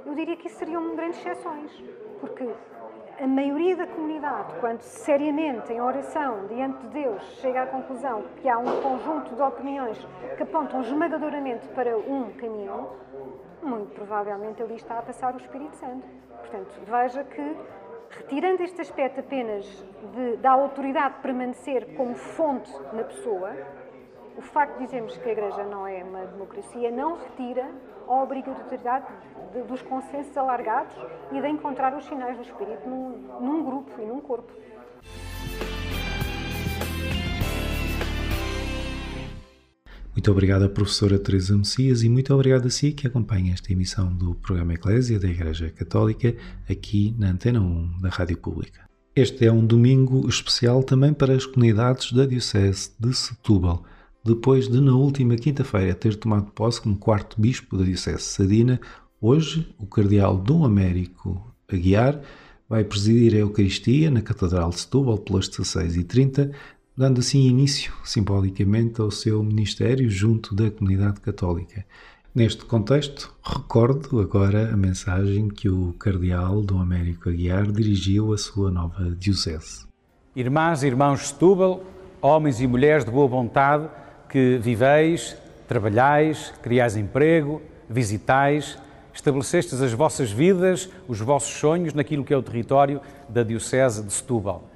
eu 0.05 0.15
diria 0.15 0.37
que 0.37 0.47
isso 0.47 0.57
seriam 0.57 0.95
grandes 0.95 1.19
exceções, 1.19 1.83
porque 2.21 2.49
a 3.19 3.27
maioria 3.27 3.75
da 3.75 3.85
comunidade, 3.85 4.53
quando 4.61 4.81
seriamente, 4.83 5.73
em 5.73 5.81
oração, 5.81 6.47
diante 6.47 6.77
de 6.83 6.87
Deus, 7.03 7.21
chega 7.41 7.63
à 7.63 7.67
conclusão 7.67 8.23
que 8.37 8.47
há 8.47 8.57
um 8.57 8.81
conjunto 8.81 9.35
de 9.35 9.41
opiniões 9.41 10.07
que 10.37 10.43
apontam 10.43 10.79
esmagadoramente 10.79 11.67
para 11.75 11.97
um 11.97 12.31
caminho, 12.37 12.87
muito 13.61 13.93
provavelmente 13.93 14.63
ali 14.63 14.75
está 14.75 14.97
a 14.97 15.01
passar 15.01 15.33
o 15.33 15.37
Espírito 15.37 15.75
Santo. 15.75 16.07
Portanto, 16.39 16.71
veja 16.85 17.23
que, 17.25 17.57
retirando 18.17 18.61
este 18.63 18.81
aspecto 18.81 19.19
apenas 19.19 19.65
de- 20.13 20.37
da 20.37 20.51
autoridade 20.51 21.15
permanecer 21.21 21.95
como 21.95 22.15
fonte 22.15 22.71
na 22.93 23.03
pessoa, 23.03 23.51
o 24.37 24.41
facto 24.41 24.77
de 24.77 24.85
dizermos 24.85 25.17
que 25.17 25.29
a 25.29 25.31
Igreja 25.31 25.63
não 25.63 25.85
é 25.87 26.03
uma 26.03 26.25
democracia 26.25 26.89
não 26.91 27.17
retira 27.17 27.69
a 28.07 28.23
obrigatoriedade 28.23 29.05
de- 29.53 29.61
dos 29.63 29.81
consensos 29.81 30.35
alargados 30.37 30.95
e 31.31 31.39
de 31.39 31.47
encontrar 31.47 31.95
os 31.95 32.05
sinais 32.05 32.35
do 32.35 32.43
Espírito 32.43 32.87
num, 32.87 33.09
num 33.39 33.63
grupo 33.63 33.91
e 34.01 34.05
num 34.05 34.19
corpo. 34.19 34.51
Muito 40.13 40.31
obrigado 40.31 40.63
à 40.63 40.69
professora 40.69 41.17
Teresa 41.17 41.57
Messias 41.57 42.03
e 42.03 42.07
muito 42.07 42.31
obrigado 42.31 42.67
a 42.67 42.69
si 42.69 42.91
que 42.91 43.07
acompanha 43.07 43.51
esta 43.51 43.73
emissão 43.73 44.13
do 44.13 44.35
programa 44.35 44.75
Eclésia 44.75 45.19
da 45.19 45.27
Igreja 45.27 45.71
Católica 45.71 46.35
aqui 46.69 47.15
na 47.17 47.31
Antena 47.31 47.59
1 47.59 47.97
da 47.99 48.09
Rádio 48.09 48.37
Pública. 48.37 48.87
Este 49.15 49.47
é 49.47 49.51
um 49.51 49.65
domingo 49.65 50.29
especial 50.29 50.83
também 50.83 51.13
para 51.13 51.33
as 51.33 51.47
comunidades 51.47 52.11
da 52.11 52.27
Diocese 52.27 52.91
de 52.99 53.11
Setúbal. 53.11 53.83
Depois 54.23 54.67
de, 54.67 54.79
na 54.79 54.93
última 54.95 55.35
quinta-feira, 55.35 55.95
ter 55.95 56.15
tomado 56.15 56.51
posse 56.51 56.79
como 56.79 56.95
quarto 56.95 57.41
bispo 57.41 57.75
da 57.75 57.83
Diocese 57.83 58.17
de 58.17 58.23
Sadina, 58.23 58.79
hoje 59.19 59.67
o 59.79 59.87
Cardeal 59.87 60.37
Dom 60.37 60.63
Américo 60.63 61.55
Aguiar 61.67 62.21
vai 62.69 62.83
presidir 62.83 63.33
a 63.33 63.39
Eucaristia 63.39 64.09
na 64.09 64.21
Catedral 64.21 64.69
de 64.69 64.79
Setúbal 64.79 65.17
pelas 65.17 65.49
16h30, 65.49 66.51
dando 66.95 67.19
assim 67.19 67.47
início, 67.47 67.93
simbolicamente, 68.03 69.01
ao 69.01 69.09
seu 69.09 69.43
ministério 69.43 70.09
junto 70.09 70.55
da 70.55 70.69
comunidade 70.69 71.19
católica. 71.19 71.85
Neste 72.33 72.65
contexto, 72.65 73.33
recordo 73.43 74.19
agora 74.19 74.73
a 74.73 74.77
mensagem 74.77 75.49
que 75.49 75.69
o 75.69 75.93
Cardeal 75.99 76.61
Dom 76.61 76.81
Américo 76.81 77.29
Aguiar 77.29 77.71
dirigiu 77.71 78.33
à 78.33 78.37
sua 78.37 78.71
nova 78.71 79.15
diocese. 79.17 79.85
Irmãs 80.35 80.81
e 80.81 80.87
irmãos 80.87 81.19
de 81.19 81.27
Setúbal, 81.27 81.83
homens 82.21 82.59
e 82.59 82.65
mulheres 82.65 83.05
de 83.05 83.11
boa 83.11 83.27
vontade, 83.27 83.87
que 84.29 84.57
viveis, 84.57 85.37
trabalhais, 85.67 86.51
criais 86.63 86.97
emprego, 86.97 87.61
visitais, 87.87 88.79
estabelecestes 89.13 89.79
as 89.79 89.93
vossas 89.93 90.31
vidas, 90.31 90.89
os 91.07 91.19
vossos 91.19 91.53
sonhos 91.53 91.93
naquilo 91.93 92.23
que 92.23 92.33
é 92.33 92.37
o 92.37 92.41
território 92.41 92.99
da 93.29 93.43
Diocese 93.43 94.01
de 94.01 94.11
Setúbal. 94.11 94.72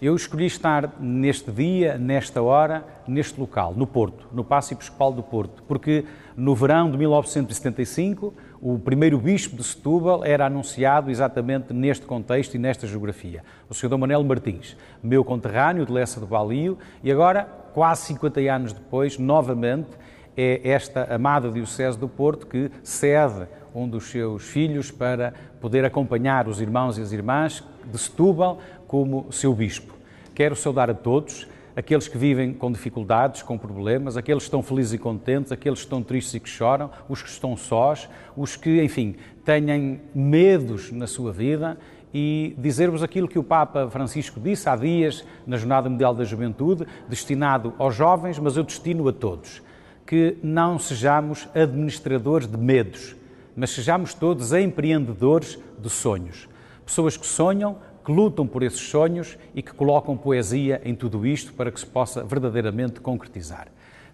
Eu 0.00 0.16
escolhi 0.16 0.46
estar 0.46 0.94
neste 0.98 1.50
dia, 1.50 1.98
nesta 1.98 2.40
hora, 2.40 2.86
neste 3.06 3.38
local, 3.38 3.74
no 3.76 3.86
Porto, 3.86 4.26
no 4.32 4.42
Paço 4.42 4.72
Episcopal 4.72 5.12
do 5.12 5.22
Porto, 5.22 5.62
porque 5.68 6.06
no 6.34 6.54
verão 6.54 6.90
de 6.90 6.96
1975, 6.96 8.32
o 8.62 8.78
primeiro 8.78 9.18
bispo 9.18 9.56
de 9.56 9.62
Setúbal 9.62 10.24
era 10.24 10.46
anunciado 10.46 11.10
exatamente 11.10 11.74
neste 11.74 12.06
contexto 12.06 12.54
e 12.54 12.58
nesta 12.58 12.86
geografia, 12.86 13.44
o 13.68 13.74
Sr. 13.74 13.90
Dom 13.90 13.98
Manuel 13.98 14.24
Martins, 14.24 14.74
meu 15.02 15.22
conterrâneo 15.22 15.84
de 15.84 15.92
Lessa 15.92 16.18
do 16.18 16.26
Balio, 16.26 16.78
e 17.04 17.12
agora, 17.12 17.46
quase 17.74 18.06
50 18.06 18.40
anos 18.40 18.72
depois, 18.72 19.18
novamente, 19.18 19.90
é 20.34 20.66
esta 20.70 21.14
amada 21.14 21.50
Diocese 21.50 21.98
do 21.98 22.08
Porto 22.08 22.46
que 22.46 22.70
cede 22.82 23.46
um 23.74 23.86
dos 23.86 24.04
seus 24.04 24.44
filhos 24.44 24.90
para 24.90 25.34
poder 25.60 25.84
acompanhar 25.84 26.48
os 26.48 26.60
irmãos 26.60 26.96
e 26.96 27.02
as 27.02 27.12
irmãs 27.12 27.62
de 27.84 27.98
Setúbal 27.98 28.58
como 28.90 29.28
seu 29.30 29.54
bispo. 29.54 29.94
Quero 30.34 30.56
saudar 30.56 30.90
a 30.90 30.94
todos, 30.94 31.46
aqueles 31.76 32.08
que 32.08 32.18
vivem 32.18 32.52
com 32.52 32.72
dificuldades, 32.72 33.40
com 33.40 33.56
problemas, 33.56 34.16
aqueles 34.16 34.42
que 34.42 34.48
estão 34.48 34.64
felizes 34.64 34.94
e 34.94 34.98
contentes, 34.98 35.52
aqueles 35.52 35.78
que 35.78 35.84
estão 35.84 36.02
tristes 36.02 36.34
e 36.34 36.40
que 36.40 36.48
choram, 36.48 36.90
os 37.08 37.22
que 37.22 37.28
estão 37.28 37.56
sós, 37.56 38.08
os 38.36 38.56
que, 38.56 38.82
enfim, 38.82 39.14
têm 39.44 40.00
medos 40.12 40.90
na 40.90 41.06
sua 41.06 41.30
vida 41.30 41.78
e 42.12 42.52
dizer-vos 42.58 43.00
aquilo 43.00 43.28
que 43.28 43.38
o 43.38 43.44
Papa 43.44 43.88
Francisco 43.88 44.40
disse 44.40 44.68
há 44.68 44.74
dias 44.74 45.24
na 45.46 45.56
Jornada 45.56 45.88
Mundial 45.88 46.12
da 46.12 46.24
Juventude, 46.24 46.84
destinado 47.08 47.72
aos 47.78 47.94
jovens, 47.94 48.40
mas 48.40 48.56
eu 48.56 48.64
destino 48.64 49.06
a 49.06 49.12
todos, 49.12 49.62
que 50.04 50.36
não 50.42 50.80
sejamos 50.80 51.48
administradores 51.54 52.48
de 52.48 52.56
medos, 52.56 53.14
mas 53.54 53.70
sejamos 53.70 54.14
todos 54.14 54.52
empreendedores 54.52 55.60
de 55.78 55.88
sonhos. 55.88 56.48
Pessoas 56.84 57.16
que 57.16 57.24
sonham, 57.24 57.78
que 58.04 58.12
lutam 58.12 58.46
por 58.46 58.62
esses 58.62 58.80
sonhos 58.80 59.38
e 59.54 59.62
que 59.62 59.72
colocam 59.72 60.16
poesia 60.16 60.80
em 60.84 60.94
tudo 60.94 61.26
isto 61.26 61.52
para 61.52 61.70
que 61.70 61.80
se 61.80 61.86
possa 61.86 62.24
verdadeiramente 62.24 63.00
concretizar. 63.00 63.68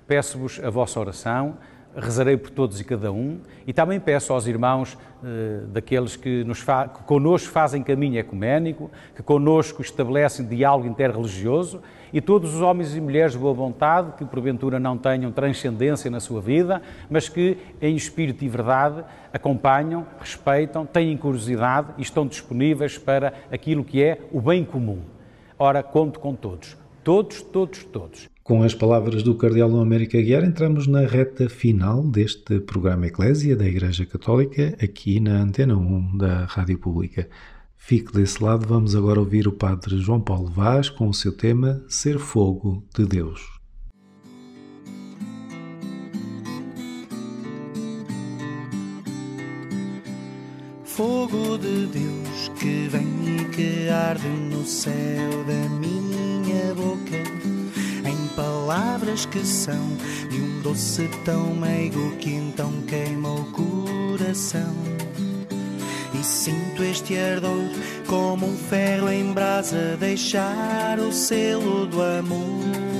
Peço-vos 0.06 0.60
a 0.62 0.70
vossa 0.70 1.00
oração, 1.00 1.56
rezarei 1.96 2.36
por 2.36 2.50
todos 2.50 2.80
e 2.80 2.84
cada 2.84 3.10
um 3.10 3.40
e 3.66 3.72
também 3.72 3.98
peço 3.98 4.32
aos 4.32 4.46
irmãos 4.46 4.98
eh, 5.24 5.62
daqueles 5.68 6.14
que, 6.14 6.44
nos 6.44 6.60
fa 6.60 6.88
que 6.88 7.02
connosco 7.04 7.50
fazem 7.50 7.82
caminho 7.82 8.18
ecuménico, 8.18 8.90
que 9.14 9.22
connosco 9.22 9.80
estabelecem 9.80 10.46
diálogo 10.46 10.86
interreligioso 10.86 11.80
e 12.12 12.20
todos 12.20 12.54
os 12.54 12.60
homens 12.60 12.96
e 12.96 13.00
mulheres 13.00 13.32
de 13.32 13.38
boa 13.38 13.54
vontade 13.54 14.12
que 14.16 14.24
porventura 14.24 14.78
não 14.78 14.96
tenham 14.96 15.32
transcendência 15.32 16.10
na 16.10 16.20
sua 16.20 16.40
vida, 16.40 16.80
mas 17.10 17.28
que 17.28 17.56
em 17.80 17.94
espírito 17.94 18.44
e 18.44 18.48
verdade 18.48 19.04
acompanham, 19.32 20.06
respeitam, 20.18 20.86
têm 20.86 21.16
curiosidade 21.16 21.88
e 21.98 22.02
estão 22.02 22.26
disponíveis 22.26 22.98
para 22.98 23.32
aquilo 23.50 23.84
que 23.84 24.02
é 24.02 24.20
o 24.32 24.40
bem 24.40 24.64
comum. 24.64 25.00
Ora, 25.58 25.82
conto 25.82 26.20
com 26.20 26.34
todos. 26.34 26.76
Todos, 27.02 27.40
todos, 27.40 27.84
todos. 27.84 28.28
Com 28.42 28.62
as 28.62 28.74
palavras 28.74 29.22
do 29.22 29.34
Cardeal 29.34 29.68
Dom 29.68 29.80
Américo 29.80 30.16
Aguiar, 30.16 30.44
entramos 30.44 30.86
na 30.86 31.00
reta 31.00 31.48
final 31.48 32.02
deste 32.02 32.60
programa 32.60 33.06
Eclésia 33.06 33.56
da 33.56 33.66
Igreja 33.66 34.06
Católica, 34.06 34.76
aqui 34.82 35.18
na 35.18 35.40
Antena 35.40 35.76
1 35.76 36.16
da 36.16 36.44
Rádio 36.44 36.78
Pública. 36.78 37.28
Fique 37.76 38.12
desse 38.12 38.42
lado, 38.42 38.66
vamos 38.66 38.96
agora 38.96 39.20
ouvir 39.20 39.46
o 39.46 39.52
Padre 39.52 39.98
João 39.98 40.20
Paulo 40.20 40.50
Vaz 40.50 40.90
com 40.90 41.08
o 41.08 41.14
seu 41.14 41.32
tema 41.32 41.84
Ser 41.88 42.18
Fogo 42.18 42.82
de 42.96 43.06
Deus. 43.06 43.56
Fogo 50.82 51.58
de 51.58 51.86
Deus 51.86 52.48
que 52.58 52.88
vem 52.88 53.06
e 53.36 53.44
que 53.50 53.88
arde 53.88 54.26
no 54.26 54.64
céu 54.64 55.44
da 55.44 55.68
minha 55.78 56.74
boca, 56.74 57.18
em 58.08 58.34
palavras 58.34 59.26
que 59.26 59.44
são 59.44 59.96
de 60.30 60.40
um 60.40 60.62
doce 60.62 61.06
tão 61.24 61.54
meigo 61.54 62.16
que 62.16 62.30
então 62.30 62.72
queima 62.86 63.30
o 63.30 63.44
coração. 63.52 64.95
E 66.18 66.24
sinto 66.24 66.82
este 66.82 67.18
ardor 67.18 67.70
como 68.06 68.46
um 68.46 68.56
ferro 68.56 69.10
em 69.10 69.32
brasa 69.32 69.96
deixar 69.98 70.98
o 70.98 71.12
selo 71.12 71.86
do 71.86 72.00
amor. 72.00 72.96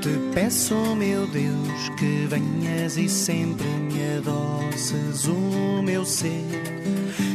Te 0.00 0.18
peço, 0.34 0.96
meu 0.96 1.26
Deus, 1.26 1.88
que 1.98 2.26
venhas 2.26 2.96
e 2.96 3.08
sempre 3.08 3.66
me 3.66 4.16
adoces 4.16 5.26
o 5.26 5.82
meu 5.82 6.06
ser. 6.06 6.44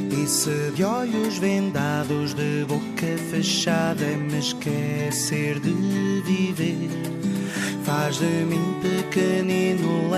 E 0.10 0.28
se 0.28 0.72
de 0.76 0.84
olhos 0.84 1.38
vendados, 1.38 2.34
de 2.34 2.66
boca 2.68 3.18
fechada, 3.30 4.06
me 4.18 4.40
esquecer 4.40 5.60
de 5.60 6.24
viver. 6.26 6.90
Faz 7.84 8.18
de 8.18 8.26
mim 8.26 8.80
pequenino, 8.82 10.10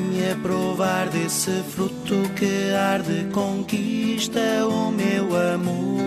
dá-me 0.00 0.34
provar 0.42 1.08
desse 1.08 1.62
fruto 1.74 2.28
que 2.36 2.72
arde, 2.72 3.26
conquista 3.32 4.40
o 4.66 4.90
meu 4.90 5.24
amor. 5.54 6.00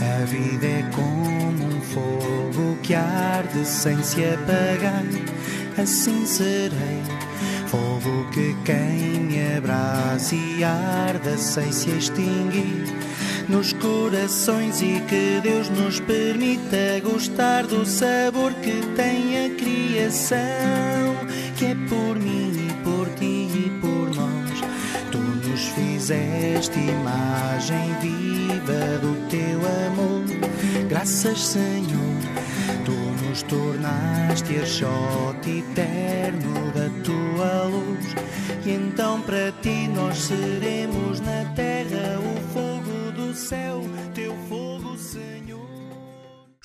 A 0.00 0.24
vida 0.26 0.66
é 0.66 0.90
como 0.94 1.76
um 1.76 1.80
fogo 1.80 2.76
que 2.82 2.94
arde 2.94 3.64
sem 3.64 4.02
se 4.02 4.24
apagar, 4.24 5.04
assim 5.80 6.26
serei. 6.26 7.02
Fogo 7.66 8.26
que 8.32 8.54
queime, 8.64 9.56
abraça 9.56 10.34
e 10.34 10.64
arda 10.64 11.36
sem 11.36 11.70
se 11.70 11.90
extinguir 11.90 12.86
nos 13.48 13.72
corações 13.72 14.82
e 14.82 15.00
que 15.08 15.40
Deus 15.42 15.70
nos 15.70 16.00
permita 16.00 17.00
gostar 17.02 17.66
do 17.66 17.84
sabor 17.86 18.52
que 18.54 18.80
tem 18.94 19.46
a 19.46 19.50
criação, 19.56 20.38
que 21.56 21.66
é 21.66 21.74
por 21.88 22.18
mim 22.18 22.52
e 22.68 22.72
por 22.84 23.08
ti 23.14 23.48
e 23.54 23.70
por 23.80 24.14
nós. 24.14 24.60
Tu 25.10 25.18
nos 25.18 25.68
fizeste 25.68 26.78
imagem 26.78 27.94
viva 28.00 28.98
do 29.00 29.28
teu 29.28 29.58
amor. 29.86 30.24
Graças, 30.88 31.38
Senhor. 31.38 32.18
Tu 32.84 32.92
nos 33.26 33.42
tornaste 33.42 34.58
archote 34.58 35.58
eterno 35.58 36.70
da 36.72 36.90
tua 37.02 37.64
luz. 37.64 38.14
E 38.66 38.72
então 38.72 39.20
para 39.22 39.52
ti 39.62 39.88
nós 39.88 40.18
seremos 40.18 41.20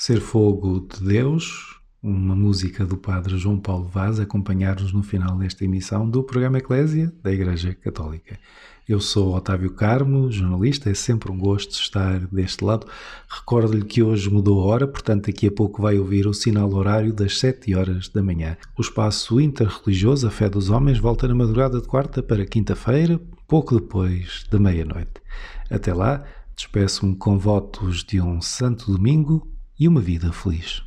Ser 0.06 0.20
Fogo 0.20 0.86
de 0.86 1.02
Deus, 1.02 1.80
uma 2.04 2.36
música 2.36 2.86
do 2.86 2.98
Padre 2.98 3.38
João 3.38 3.58
Paulo 3.58 3.88
Vaz, 3.88 4.20
acompanhar-nos 4.20 4.92
no 4.92 5.02
final 5.02 5.38
desta 5.38 5.64
emissão 5.64 6.10
do 6.10 6.22
programa 6.22 6.58
Eclésia 6.58 7.10
da 7.24 7.32
Igreja 7.32 7.74
Católica. 7.74 8.38
Eu 8.86 9.00
sou 9.00 9.34
Otávio 9.34 9.70
Carmo, 9.70 10.30
jornalista, 10.30 10.90
é 10.90 10.94
sempre 10.94 11.32
um 11.32 11.38
gosto 11.38 11.72
estar 11.72 12.20
deste 12.28 12.66
lado. 12.66 12.86
Recordo-lhe 13.30 13.86
que 13.86 14.04
hoje 14.04 14.30
mudou 14.30 14.60
a 14.60 14.66
hora, 14.66 14.88
portanto, 14.90 15.28
daqui 15.28 15.48
a 15.48 15.52
pouco 15.54 15.82
vai 15.82 15.98
ouvir 15.98 16.28
o 16.28 16.34
sinal 16.34 16.70
horário 16.74 17.14
das 17.14 17.40
7 17.40 17.74
horas 17.74 18.10
da 18.10 18.22
manhã. 18.22 18.58
O 18.78 18.82
espaço 18.82 19.40
interreligioso 19.40 20.28
A 20.28 20.30
Fé 20.30 20.50
dos 20.50 20.70
Homens 20.70 21.00
volta 21.00 21.30
na 21.30 21.34
madrugada 21.34 21.80
de 21.80 21.88
quarta 21.88 22.22
para 22.22 22.46
quinta-feira, 22.46 23.22
pouco 23.48 23.80
depois 23.80 24.46
da 24.52 24.60
meia-noite. 24.60 25.22
Até 25.70 25.94
lá, 25.94 26.26
despeço-me 26.58 27.16
com 27.16 27.40
votos 27.40 28.04
de 28.04 28.20
um 28.20 28.42
santo 28.42 28.92
domingo 28.92 29.53
e 29.84 29.88
uma 29.90 30.00
vida 30.00 30.32
feliz. 30.32 30.82